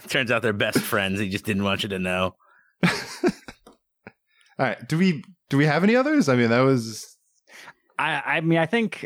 [0.10, 1.20] Turns out they're best friends.
[1.20, 2.36] He just didn't want you to know.
[4.58, 6.30] All right, do we do we have any others?
[6.30, 7.18] I mean, that was
[8.00, 9.06] I, I mean, I think,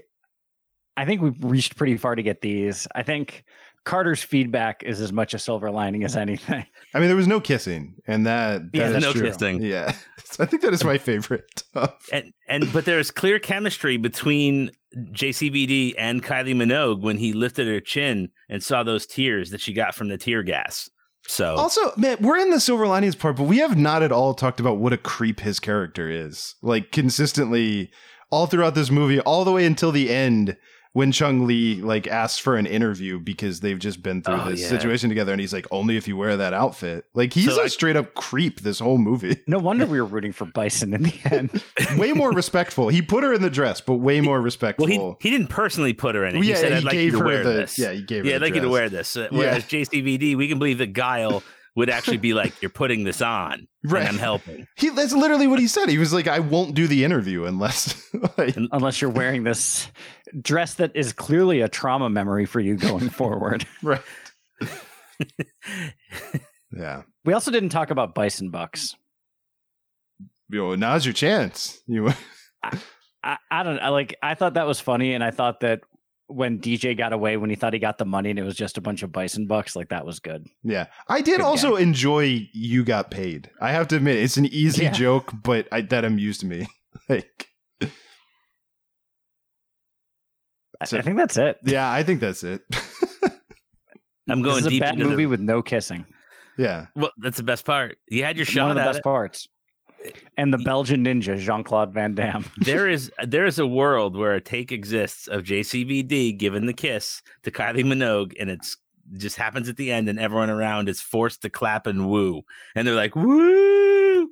[0.97, 2.87] I think we've reached pretty far to get these.
[2.95, 3.43] I think
[3.85, 6.65] Carter's feedback is as much a silver lining as anything.
[6.93, 9.21] I mean, there was no kissing, and that, Yeah, that is no true.
[9.23, 9.61] kissing.
[9.61, 9.93] Yeah,
[10.39, 11.63] I think that is my favorite.
[12.11, 17.79] And and but there's clear chemistry between JCVD and Kylie Minogue when he lifted her
[17.79, 20.89] chin and saw those tears that she got from the tear gas.
[21.27, 24.33] So Also, man, we're in the silver linings part, but we have not at all
[24.33, 26.55] talked about what a creep his character is.
[26.63, 27.91] Like consistently,
[28.31, 30.57] all throughout this movie, all the way until the end,
[30.93, 34.61] when Chun Li like asks for an interview because they've just been through Oh, this
[34.61, 34.69] yeah.
[34.69, 37.65] situation together, and he's like, "Only if you wear that outfit." Like he's So a
[37.65, 39.37] I- straight up creep this whole movie.
[39.47, 41.63] No wonder we were rooting for Bison in the end.
[41.99, 42.89] way more respectful.
[42.89, 44.87] He put her in the dress, but way more respectful.
[44.87, 46.39] well, he he didn't personally put her in it.
[46.39, 47.91] Well, he yeah, said, he "I'd like gave you to her wear the- this." yeah,
[47.91, 49.15] he gave her Yeah, the I'd like you to wear this.
[49.15, 51.43] Uh, Whereas JCVD, we can believe that Guile
[51.75, 54.01] would actually be like, "You're putting this on, Right.
[54.01, 55.89] and I'm helping." He that's literally what he said.
[55.89, 58.01] He was like, "I won't do the interview unless."
[58.37, 59.87] like, Unless you're wearing this
[60.41, 63.65] dress that is clearly a trauma memory for you going forward.
[63.83, 64.01] right.
[66.75, 67.03] yeah.
[67.25, 68.95] We also didn't talk about Bison Bucks.
[70.49, 71.81] Yo, now's your chance.
[71.87, 72.11] You.
[73.23, 75.81] I, I don't I like I thought that was funny and I thought that
[76.29, 78.77] when DJ got away when he thought he got the money and it was just
[78.77, 80.47] a bunch of bison bucks, like that was good.
[80.63, 84.45] Yeah, I did Good also enjoy "You Got Paid." I have to admit, it's an
[84.45, 84.91] easy Yeah.
[84.91, 86.67] joke, but I, that amused me.
[87.09, 87.47] like,
[87.81, 87.89] I-
[90.85, 91.57] So- I think that's it.
[91.63, 92.61] yeah, I think that's it.
[94.29, 95.29] I'm This going is a deep bad into movie the.
[95.29, 96.05] with no kissing.
[96.57, 97.97] yeah, Well, that's the best part.
[98.09, 99.03] You had your One shot of the at best it.
[99.03, 99.47] parts.
[100.37, 102.45] And the Belgian ninja, Jean Claude Van Damme.
[102.57, 107.21] there is there is a world where a take exists of JCVD giving the kiss
[107.43, 108.77] to Kylie Minogue, and it's
[109.17, 112.43] just happens at the end, and everyone around is forced to clap and woo,
[112.75, 114.29] and they're like woo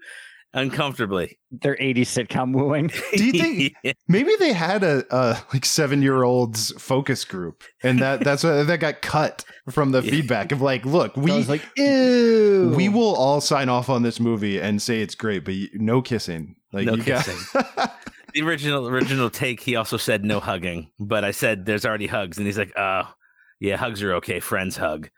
[0.54, 1.40] uncomfortably.
[1.52, 2.88] Their 80s sitcom wooing.
[3.16, 3.94] Do you think- Yeah.
[4.08, 8.68] maybe they had a, a like seven year olds focus group, and that that's what
[8.68, 10.12] that got cut from the Yeah.
[10.12, 12.74] feedback of like, look, we was like, ew.
[12.76, 16.02] we will all sign off on this movie and say it's great, but you, no
[16.02, 16.56] kissing.
[16.74, 17.26] Like No you got-
[18.34, 19.62] the original original take?
[19.62, 23.14] He also said no hugging, but I said there's already hugs, and he's like, oh.
[23.60, 24.40] Yeah, hugs are okay.
[24.40, 25.10] Friends hug.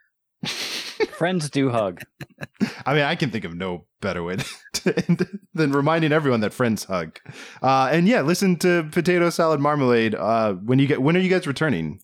[1.16, 2.02] Friends do hug.
[2.86, 4.36] I mean, I can think of no better way
[4.74, 7.18] to end than reminding everyone that friends hug.
[7.62, 10.14] Uh, and yeah, listen to Potato Salad Marmalade.
[10.14, 12.00] Uh, when you get, when are you guys returning?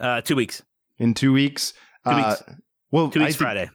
[0.00, 0.62] Uh, two weeks.
[0.98, 1.72] In two weeks.
[2.04, 2.42] Two Uh, weeks.
[2.90, 3.70] Well, Two I weeks think- Friday.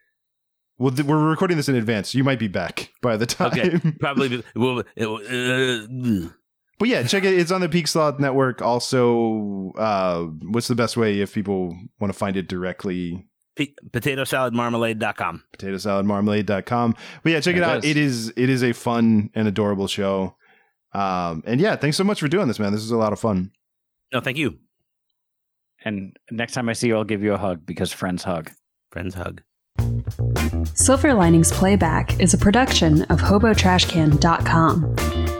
[0.77, 2.13] Well, th- we're recording this in advance.
[2.13, 3.47] You might be back by the time.
[3.57, 4.27] Okay, probably.
[4.29, 6.29] be- Well, it, uh.
[6.77, 7.33] But yeah, check it.
[7.39, 8.61] It's on the Peak Sloth Network.
[8.61, 13.25] Also, uh, what's the best way if people want to find it directly?
[13.55, 15.43] P- potatosaladmarmalade.com.
[15.57, 16.95] PotatoSaladMarmalade.com.
[17.23, 17.83] But yeah, check it, It out.
[17.85, 17.91] is.
[17.91, 20.35] It is it is a fun and adorable show.
[20.93, 22.71] Um, and yeah, thanks so much for doing this, man.
[22.71, 23.51] This is a lot of fun.
[24.13, 24.57] No, thank you.
[25.83, 28.51] And next time I see you, I'll give you a hug because friends hug.
[28.91, 29.41] Friends hug.
[30.73, 34.95] Silver Linings Playback is a production of HoboTrashCan.com.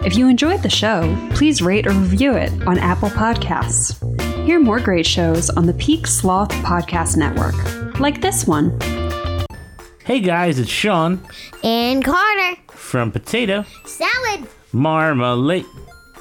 [0.05, 3.95] If you enjoyed the show, please rate or review it on Apple Podcasts.
[4.45, 8.79] Hear more great shows on the Peak Sloth Podcast Network, like this one.
[10.03, 11.19] Hey guys, it's Sean
[11.63, 15.65] And Carter, from Potato salad, Marmalade.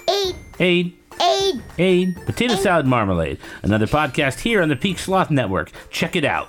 [0.08, 0.36] Aid.
[0.58, 1.54] Aid, eight.
[1.78, 3.38] aid, Potato Salad Marmalade.
[3.62, 5.70] Another podcast here on the Peak Sloth Network.
[5.90, 6.48] Check it out.